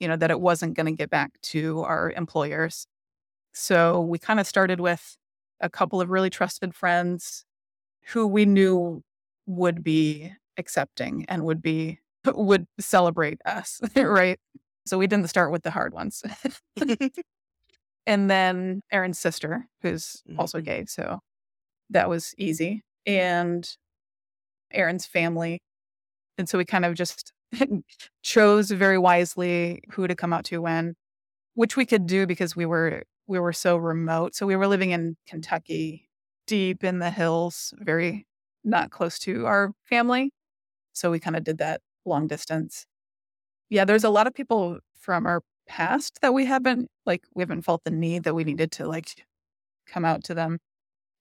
you 0.00 0.08
know, 0.08 0.16
that 0.16 0.30
it 0.32 0.40
wasn't 0.40 0.74
going 0.76 0.86
to 0.86 0.92
get 0.92 1.10
back 1.10 1.32
to 1.42 1.82
our 1.82 2.12
employers. 2.12 2.86
So 3.54 4.00
we 4.02 4.18
kind 4.18 4.40
of 4.40 4.46
started 4.46 4.80
with 4.80 5.16
a 5.60 5.70
couple 5.70 6.00
of 6.00 6.10
really 6.10 6.30
trusted 6.30 6.74
friends 6.74 7.44
who 8.08 8.26
we 8.26 8.46
knew 8.46 9.02
would 9.46 9.82
be 9.84 10.32
accepting 10.58 11.24
and 11.28 11.44
would 11.44 11.62
be 11.62 12.00
would 12.26 12.66
celebrate 12.80 13.40
us, 13.46 13.80
right? 13.96 14.38
So 14.86 14.98
we 14.98 15.06
didn't 15.06 15.28
start 15.28 15.52
with 15.52 15.62
the 15.64 15.70
hard 15.72 15.94
ones. 15.94 16.22
and 18.06 18.30
then 18.30 18.82
Erin's 18.92 19.18
sister, 19.18 19.66
who's 19.82 20.22
also 20.38 20.58
Mhm. 20.60 20.64
gay, 20.64 20.84
so 20.86 21.20
that 21.90 22.08
was 22.08 22.34
easy. 22.38 22.82
And 23.06 23.68
Erin's 24.72 25.06
family. 25.06 25.60
And 26.36 26.48
so 26.48 26.58
we 26.58 26.64
kind 26.64 26.84
of 26.84 26.94
just 26.94 27.32
chose 28.22 28.70
very 28.70 28.98
wisely 28.98 29.80
who 29.92 30.06
to 30.06 30.14
come 30.14 30.32
out 30.32 30.44
to 30.46 30.60
when, 30.60 30.94
which 31.54 31.76
we 31.76 31.86
could 31.86 32.06
do 32.06 32.26
because 32.26 32.54
we 32.54 32.66
were 32.66 33.02
we 33.26 33.38
were 33.38 33.52
so 33.52 33.76
remote. 33.76 34.34
So 34.34 34.46
we 34.46 34.56
were 34.56 34.66
living 34.66 34.90
in 34.90 35.16
Kentucky, 35.26 36.08
deep 36.46 36.82
in 36.82 36.98
the 36.98 37.10
hills, 37.10 37.74
very 37.78 38.26
not 38.64 38.90
close 38.90 39.18
to 39.20 39.46
our 39.46 39.72
family. 39.84 40.32
So 40.94 41.10
we 41.10 41.20
kind 41.20 41.36
of 41.36 41.44
did 41.44 41.58
that 41.58 41.80
long 42.04 42.26
distance. 42.26 42.86
Yeah, 43.70 43.84
there's 43.84 44.04
a 44.04 44.10
lot 44.10 44.26
of 44.26 44.34
people 44.34 44.78
from 44.98 45.26
our 45.26 45.42
past 45.68 46.18
that 46.22 46.32
we 46.32 46.46
haven't 46.46 46.88
like 47.06 47.24
we 47.34 47.42
haven't 47.42 47.62
felt 47.62 47.84
the 47.84 47.90
need 47.90 48.24
that 48.24 48.34
we 48.34 48.44
needed 48.44 48.72
to 48.72 48.88
like 48.88 49.26
come 49.86 50.04
out 50.04 50.24
to 50.24 50.34
them. 50.34 50.58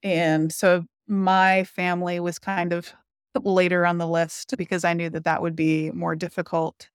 And 0.04 0.52
so 0.54 0.86
my 1.08 1.64
family 1.64 2.20
was 2.20 2.40
kind 2.40 2.74
of 2.74 2.94
later 3.44 3.86
on 3.86 3.98
the 3.98 4.08
list 4.08 4.54
because 4.58 4.84
I 4.84 4.94
knew 4.94 5.10
that 5.10 5.24
that 5.24 5.42
would 5.42 5.56
be 5.56 5.92
more 5.92 6.16
difficult. 6.16 6.90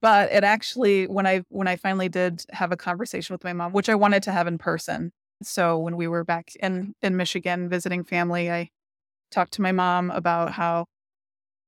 But 0.00 0.32
it 0.32 0.44
actually 0.44 1.06
when 1.06 1.26
I 1.26 1.42
when 1.48 1.68
I 1.68 1.76
finally 1.76 2.08
did 2.08 2.44
have 2.52 2.72
a 2.72 2.76
conversation 2.76 3.34
with 3.34 3.44
my 3.44 3.52
mom, 3.52 3.72
which 3.72 3.88
I 3.88 3.94
wanted 3.94 4.22
to 4.24 4.32
have 4.32 4.46
in 4.46 4.58
person. 4.58 5.12
So 5.42 5.78
when 5.78 5.96
we 5.96 6.08
were 6.08 6.24
back 6.24 6.54
in 6.56 6.94
in 7.02 7.16
Michigan 7.16 7.68
visiting 7.68 8.04
family, 8.04 8.50
I 8.50 8.70
talked 9.30 9.52
to 9.54 9.62
my 9.62 9.72
mom 9.72 10.10
about 10.10 10.52
how 10.52 10.86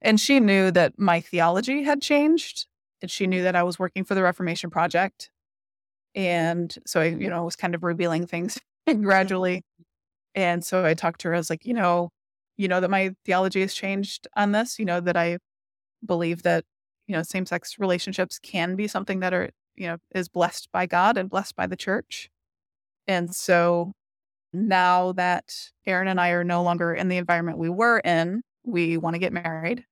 and 0.00 0.20
she 0.20 0.40
knew 0.40 0.70
that 0.72 0.98
my 0.98 1.20
theology 1.20 1.84
had 1.84 2.02
changed 2.02 2.66
and 3.00 3.10
she 3.10 3.26
knew 3.26 3.42
that 3.42 3.56
I 3.56 3.62
was 3.62 3.78
working 3.78 4.04
for 4.04 4.14
the 4.14 4.22
Reformation 4.22 4.70
Project. 4.70 5.30
And 6.14 6.74
so 6.86 7.00
I, 7.00 7.06
you 7.06 7.28
know, 7.28 7.44
was 7.44 7.56
kind 7.56 7.74
of 7.74 7.82
revealing 7.82 8.26
things 8.26 8.58
mm-hmm. 8.88 9.02
gradually. 9.02 9.62
And 10.35 10.64
so 10.64 10.85
I 10.85 10.95
talked 10.95 11.21
to 11.23 11.29
her. 11.29 11.35
I 11.35 11.38
was 11.38 11.51
like, 11.51 11.64
you 11.66 11.75
know, 11.75 12.11
you 12.57 12.68
know 12.68 12.81
that 12.81 12.90
my 12.90 13.14
theology 13.25 13.61
has 13.61 13.75
changed 13.75 14.27
on 14.37 14.53
this. 14.53 14.79
You 14.79 14.85
know 14.85 15.01
that 15.01 15.16
I 15.16 15.38
believe 16.05 16.42
that 16.42 16.64
you 17.07 17.14
know 17.14 17.23
same 17.23 17.47
sex 17.47 17.77
relationships 17.79 18.38
can 18.38 18.77
be 18.77 18.87
something 18.88 19.21
that 19.21 19.35
are 19.35 19.51
you 19.77 19.87
know 19.87 19.97
is 20.14 20.29
blessed 20.29 20.68
by 20.73 20.87
God 20.87 21.16
and 21.16 21.31
blessed 21.31 21.57
by 21.57 21.66
the 21.66 21.77
church. 21.77 22.31
And 23.07 23.35
so 23.35 23.92
now 24.53 25.12
that 25.12 25.71
Erin 25.87 26.09
and 26.09 26.21
I 26.21 26.31
are 26.31 26.45
no 26.45 26.62
longer 26.62 26.95
in 26.95 27.09
the 27.09 27.16
environment 27.16 27.59
we 27.59 27.71
were 27.71 27.99
in, 28.01 28.42
we 28.64 28.97
want 28.97 29.14
to 29.14 29.18
get 29.18 29.33
married. 29.33 29.85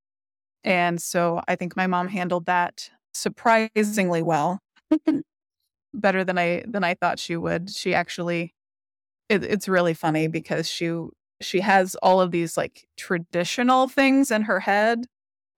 And 0.63 1.01
so 1.01 1.41
I 1.49 1.57
think 1.57 1.77
my 1.77 1.87
mom 1.87 2.09
handled 2.09 2.47
that 2.47 2.91
surprisingly 3.15 4.23
well. 4.23 4.61
Better 5.95 6.25
than 6.25 6.39
I 6.39 6.63
than 6.69 6.85
I 6.85 6.95
thought 6.95 7.19
she 7.19 7.37
would. 7.37 7.71
She 7.71 7.95
actually 7.95 8.55
it, 9.31 9.45
it's 9.45 9.69
really 9.69 9.95
funny 9.95 10.29
because 10.29 10.69
she 10.69 10.93
she 11.43 11.61
has 11.61 11.97
all 12.03 12.21
of 12.23 12.33
these 12.33 12.57
like 12.59 12.87
traditional 12.99 13.89
things 13.89 14.31
in 14.33 14.43
her 14.45 14.61
head 14.61 15.07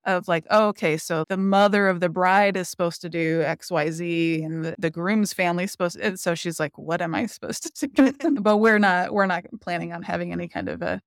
of 0.04 0.28
like, 0.28 0.44
oh, 0.50 0.68
okay, 0.68 0.96
so 0.96 1.24
the 1.28 1.37
mother 1.37 1.88
of 1.88 2.00
the 2.00 2.08
bride 2.08 2.56
is 2.56 2.68
supposed 2.68 3.00
to 3.02 3.08
do 3.08 3.42
XYZ 3.42 4.44
and 4.44 4.64
the, 4.64 4.76
the 4.78 4.90
groom's 4.90 5.32
family 5.32 5.64
is 5.64 5.72
supposed 5.72 5.96
to. 5.98 6.04
And 6.06 6.20
so 6.20 6.35
she's 6.35 6.61
like, 6.61 6.76
what 6.78 7.02
am 7.02 7.14
I 7.14 7.26
supposed 7.26 7.76
to 7.80 7.87
do? 7.88 8.12
but 8.42 8.58
we're 8.58 8.78
not, 8.80 9.12
we're 9.14 9.26
not 9.26 9.44
planning 9.61 9.92
on 9.92 10.02
having 10.02 10.32
any 10.32 10.48
kind 10.48 10.68
of 10.68 10.82
a, 10.82 11.00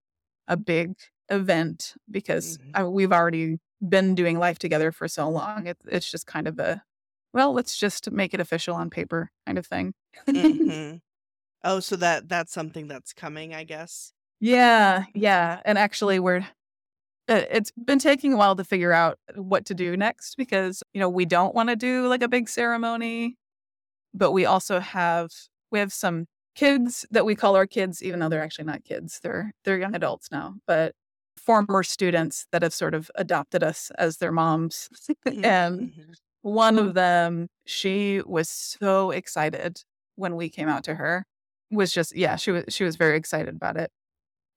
a 0.47 0.57
big 0.57 0.93
event 1.29 1.95
because 2.11 2.57
Mhm. 2.59 2.71
I, 2.75 2.83
we've 2.85 3.11
already 3.13 3.59
been 3.87 4.15
doing 4.15 4.39
life 4.39 4.59
together 4.59 4.91
for 4.91 5.07
so 5.07 5.29
long. 5.29 5.67
It, 5.67 5.77
it's 5.87 6.09
just 6.11 6.27
kind 6.27 6.47
of 6.47 6.59
a, 6.59 6.83
well, 7.33 7.53
let's 7.53 7.77
just 7.77 8.11
make 8.11 8.33
it 8.33 8.39
official 8.41 8.75
on 8.75 8.89
paper 8.89 9.31
kind 9.45 9.57
of 9.57 9.67
thing. 9.67 9.93
Mhm. 10.35 11.01
Oh, 11.65 11.79
so 11.81 11.97
that 11.97 12.29
that's 12.29 12.53
something 12.53 12.87
that's 12.87 13.11
coming, 13.11 13.53
I 13.53 13.65
guess. 13.65 14.13
Yeah, 14.39 15.05
yeah. 15.15 15.61
And 15.65 15.77
actually, 15.77 16.19
we're, 16.19 16.39
uh, 17.29 17.43
it's 17.51 17.71
been 17.85 17.99
taking 17.99 18.33
a 18.33 18.37
while 18.37 18.55
to 18.55 18.63
figure 18.63 18.93
out 18.93 19.19
what 19.35 19.65
to 19.67 19.75
do 19.75 19.97
next 19.97 20.37
because, 20.37 20.83
you 20.93 20.99
know, 21.01 21.09
we 21.09 21.25
don't 21.25 21.55
want 21.55 21.69
to 21.69 21.75
do 21.77 22.07
like 22.07 22.23
a 22.23 22.27
big 22.29 22.49
ceremony, 22.49 23.37
but 24.13 24.31
we 24.33 24.45
also 24.45 24.79
have, 24.79 25.29
we 25.71 25.79
have 25.79 25.93
some 25.93 26.27
kids 26.55 27.05
that 27.11 27.25
we 27.25 27.35
call 27.35 27.55
our 27.55 27.67
kids, 27.67 28.03
even 28.03 28.19
though 28.19 28.29
they're 28.29 28.43
actually 28.43 28.65
not 28.65 28.83
kids. 28.85 29.19
They're, 29.23 29.53
they're 29.65 29.79
young 29.79 29.95
adults 29.95 30.29
now, 30.31 30.55
but 30.67 30.93
former 31.37 31.83
students 31.83 32.47
that 32.51 32.63
have 32.63 32.73
sort 32.73 32.95
of 32.95 33.11
adopted 33.15 33.63
us 33.63 33.91
as 33.99 34.17
their 34.17 34.31
moms. 34.33 34.89
and 35.43 35.91
Mhm. 35.91 36.15
one 36.41 36.79
of 36.79 36.93
them, 36.95 37.47
she 37.65 38.21
was 38.25 38.49
so 38.49 39.11
excited 39.11 39.83
when 40.15 40.35
we 40.35 40.49
came 40.49 40.69
out 40.69 40.83
to 40.85 40.95
her. 40.95 41.25
Was 41.75 41.93
just 41.93 42.15
yeah, 42.15 42.35
she 42.37 42.51
was 42.51 42.63
she 42.69 42.83
was 42.83 42.95
very 42.95 43.17
excited 43.17 43.55
about 43.55 43.77
it. 43.77 43.91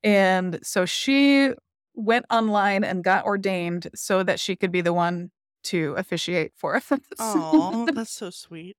And 0.04 0.58
so 0.62 0.86
she 0.86 1.50
went 1.94 2.24
online 2.30 2.84
and 2.84 3.02
got 3.04 3.24
ordained 3.26 3.88
so 3.94 4.22
that 4.22 4.38
she 4.40 4.54
could 4.56 4.70
be 4.72 4.80
the 4.80 4.92
one 4.92 5.30
to 5.64 5.94
officiate 5.96 6.52
for 6.56 6.76
us. 6.76 6.92
Aw, 7.18 7.86
that's 7.92 8.10
so 8.12 8.30
sweet. 8.30 8.76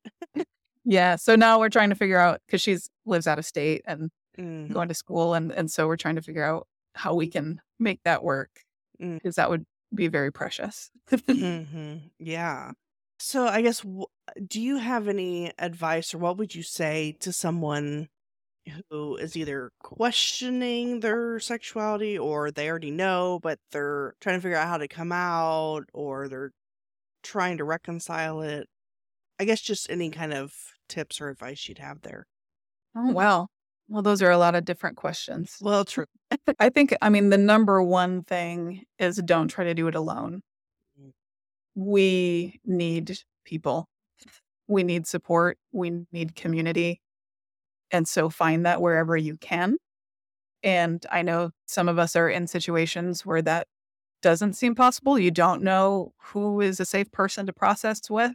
yeah, 0.86 1.16
so 1.18 1.36
now 1.36 1.60
we're 1.60 1.70
trying 1.70 1.90
to 1.90 1.96
figure 1.96 2.20
out 2.20 2.40
cuz 2.50 2.62
she's 2.62 2.90
lives 3.06 3.28
out 3.28 3.40
of 3.40 3.46
state 3.46 3.82
and 3.86 4.10
Mhm. 4.38 4.72
going 4.72 4.88
to 4.88 4.94
school 4.94 5.34
and 5.34 5.52
and 5.52 5.70
so 5.70 5.86
we're 5.88 5.98
trying 5.98 6.16
to 6.16 6.22
figure 6.22 6.44
out 6.46 6.66
how 6.96 7.14
we 7.14 7.28
can 7.28 7.60
make 7.80 8.02
that 8.04 8.24
work 8.24 8.64
Mm. 9.02 9.22
cuz 9.22 9.36
that 9.36 9.50
would 9.50 9.66
be 9.94 10.08
very 10.08 10.32
precious. 10.32 10.92
Mhm. 11.12 12.12
Yeah. 12.20 12.72
So 13.20 13.48
I 13.48 13.62
guess 13.62 13.82
w- 13.82 14.06
do 14.48 14.62
you 14.62 14.78
have 14.78 15.08
any 15.10 15.52
advice 15.60 16.14
or 16.14 16.20
what 16.20 16.38
would 16.38 16.56
you 16.56 16.64
say 16.64 17.18
to 17.20 17.34
someone 17.34 18.08
who 18.90 19.16
is 19.18 19.36
either 19.36 19.72
questioning 19.80 21.00
their 21.02 21.40
sexuality 21.40 22.18
or 22.18 22.52
they 22.52 22.70
already 22.70 22.92
know 22.92 23.40
but 23.42 23.60
they're 23.72 24.16
trying 24.22 24.38
to 24.38 24.42
figure 24.42 24.58
out 24.58 24.68
how 24.68 24.78
to 24.78 24.88
come 24.88 25.12
out 25.12 25.84
or 25.94 26.28
they're 26.28 26.52
trying 27.24 27.58
to 27.58 27.64
reconcile 27.64 28.42
it? 28.42 28.68
I 29.40 29.46
guess 29.46 29.62
just 29.62 29.90
any 29.90 30.10
kind 30.10 30.34
of 30.34 30.54
tips 30.90 31.22
or 31.22 31.30
advice 31.30 31.68
you'd 31.68 31.80
have 31.80 32.02
there. 32.02 32.26
oh 32.96 33.12
wow. 33.12 33.48
Well, 33.90 34.04
those 34.04 34.22
are 34.22 34.30
a 34.30 34.38
lot 34.38 34.54
of 34.54 34.66
different 34.66 34.98
questions. 34.98 35.58
Well, 35.62 35.84
true. 35.84 36.06
I 36.60 36.70
think, 36.70 36.96
I 37.02 37.10
mean, 37.10 37.30
the 37.30 37.40
number 37.40 37.82
one 37.82 38.24
thing 38.24 38.84
is 39.00 39.18
don't 39.18 39.48
try 39.48 39.66
to 39.66 39.74
do 39.74 39.88
it 39.88 39.96
alone. 39.96 40.42
Mm. 41.02 41.12
We 41.74 42.60
need 42.66 43.18
people, 43.46 43.90
we 44.68 44.84
need 44.84 45.08
support, 45.08 45.58
we 45.72 46.06
need 46.12 46.36
community. 46.36 47.02
And 47.92 48.08
so 48.08 48.30
find 48.30 48.66
that 48.66 48.82
wherever 48.82 49.18
you 49.18 49.38
can. 49.38 49.78
And 50.64 51.06
I 51.12 51.22
know 51.22 51.52
some 51.66 51.88
of 51.88 51.98
us 51.98 52.16
are 52.16 52.30
in 52.30 52.48
situations 52.48 53.26
where 53.26 53.42
that 53.42 53.68
doesn't 54.22 54.54
seem 54.54 54.76
possible. 54.76 55.18
You 55.18 55.32
don't 55.32 55.64
know 55.64 56.12
who 56.18 56.62
is 56.62 56.80
a 56.80 56.86
safe 56.86 57.12
person 57.12 57.46
to 57.46 57.54
process 57.54 58.10
with, 58.10 58.34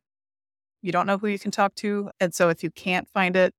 you 0.82 0.92
don't 0.92 1.06
know 1.06 1.18
who 1.18 1.28
you 1.28 1.38
can 1.38 1.50
talk 1.50 1.74
to. 1.76 2.10
And 2.20 2.34
so 2.34 2.48
if 2.48 2.62
you 2.62 2.70
can't 2.70 3.08
find 3.08 3.36
it 3.36 3.54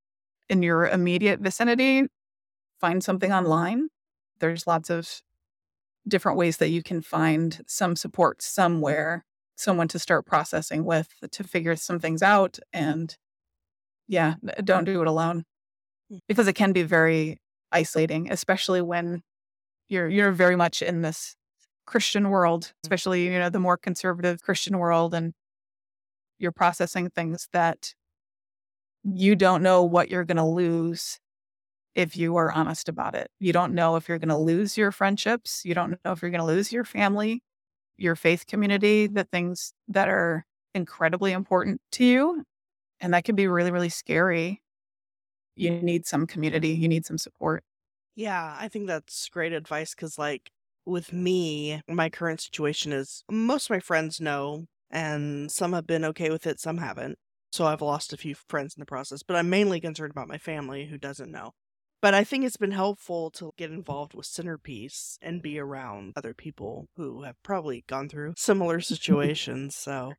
in 0.48 0.62
your 0.62 0.86
immediate 0.86 1.40
vicinity, 1.40 2.06
find 2.80 3.02
something 3.02 3.32
online 3.32 3.88
there's 4.40 4.66
lots 4.66 4.90
of 4.90 5.22
different 6.06 6.38
ways 6.38 6.58
that 6.58 6.68
you 6.68 6.82
can 6.82 7.02
find 7.02 7.62
some 7.66 7.96
support 7.96 8.42
somewhere, 8.42 9.24
someone 9.56 9.88
to 9.88 9.98
start 9.98 10.26
processing 10.26 10.84
with 10.84 11.08
to 11.32 11.44
figure 11.44 11.76
some 11.76 11.98
things 11.98 12.22
out. 12.22 12.58
And 12.72 13.16
yeah, 14.06 14.34
don't 14.62 14.84
do 14.84 15.00
it 15.00 15.08
alone. 15.08 15.44
Mm. 16.12 16.20
because 16.28 16.46
it 16.46 16.54
can 16.54 16.72
be 16.72 16.82
very 16.82 17.38
isolating, 17.72 18.30
especially 18.30 18.80
when 18.80 19.22
you're 19.88 20.08
you're 20.08 20.32
very 20.32 20.56
much 20.56 20.82
in 20.82 21.02
this 21.02 21.34
Christian 21.86 22.30
world, 22.30 22.64
mm. 22.64 22.72
especially 22.84 23.24
you 23.24 23.38
know 23.38 23.50
the 23.50 23.60
more 23.60 23.76
conservative 23.76 24.42
Christian 24.42 24.78
world, 24.78 25.14
and 25.14 25.32
you're 26.38 26.52
processing 26.52 27.10
things 27.10 27.48
that 27.52 27.94
you 29.04 29.36
don't 29.36 29.62
know 29.62 29.82
what 29.84 30.10
you're 30.10 30.24
going 30.24 30.36
to 30.36 30.44
lose 30.44 31.18
if 31.94 32.16
you 32.16 32.36
are 32.36 32.52
honest 32.52 32.88
about 32.88 33.14
it. 33.14 33.30
You 33.40 33.52
don't 33.52 33.74
know 33.74 33.96
if 33.96 34.08
you're 34.08 34.18
going 34.18 34.28
to 34.28 34.36
lose 34.36 34.76
your 34.76 34.92
friendships. 34.92 35.62
You 35.64 35.74
don't 35.74 35.98
know 36.04 36.12
if 36.12 36.22
you're 36.22 36.30
going 36.30 36.40
to 36.40 36.46
lose 36.46 36.72
your 36.72 36.84
family, 36.84 37.42
your 37.96 38.16
faith 38.16 38.46
community, 38.46 39.06
the 39.06 39.24
things 39.24 39.72
that 39.88 40.08
are 40.08 40.44
incredibly 40.74 41.32
important 41.32 41.80
to 41.92 42.04
you. 42.04 42.44
And 43.00 43.14
that 43.14 43.24
can 43.24 43.34
be 43.34 43.46
really, 43.46 43.70
really 43.70 43.88
scary. 43.88 44.62
You 45.56 45.82
need 45.82 46.06
some 46.06 46.26
community, 46.26 46.68
you 46.70 46.88
need 46.88 47.06
some 47.06 47.18
support. 47.18 47.64
Yeah, 48.14 48.56
I 48.58 48.68
think 48.68 48.86
that's 48.86 49.28
great 49.28 49.52
advice 49.52 49.94
because, 49.94 50.18
like, 50.18 50.50
with 50.84 51.12
me, 51.12 51.82
my 51.88 52.08
current 52.10 52.40
situation 52.40 52.92
is 52.92 53.24
most 53.30 53.66
of 53.66 53.70
my 53.70 53.80
friends 53.80 54.20
know, 54.20 54.66
and 54.90 55.50
some 55.52 55.72
have 55.72 55.86
been 55.86 56.04
okay 56.06 56.30
with 56.30 56.46
it, 56.46 56.60
some 56.60 56.78
haven't. 56.78 57.18
So 57.52 57.66
I've 57.66 57.82
lost 57.82 58.12
a 58.12 58.16
few 58.16 58.34
friends 58.34 58.74
in 58.76 58.80
the 58.80 58.86
process, 58.86 59.22
but 59.22 59.36
I'm 59.36 59.50
mainly 59.50 59.80
concerned 59.80 60.10
about 60.12 60.28
my 60.28 60.38
family 60.38 60.86
who 60.86 60.98
doesn't 60.98 61.30
know. 61.30 61.52
But 62.02 62.14
I 62.14 62.24
think 62.24 62.44
it's 62.44 62.56
been 62.56 62.72
helpful 62.72 63.30
to 63.32 63.52
get 63.56 63.70
involved 63.70 64.14
with 64.14 64.26
Centerpiece 64.26 65.18
and 65.22 65.42
be 65.42 65.58
around 65.58 66.12
other 66.16 66.34
people 66.34 66.88
who 66.96 67.22
have 67.22 67.36
probably 67.42 67.84
gone 67.88 68.08
through 68.08 68.34
similar 68.36 68.80
situations. 68.80 69.76
So, 69.76 70.18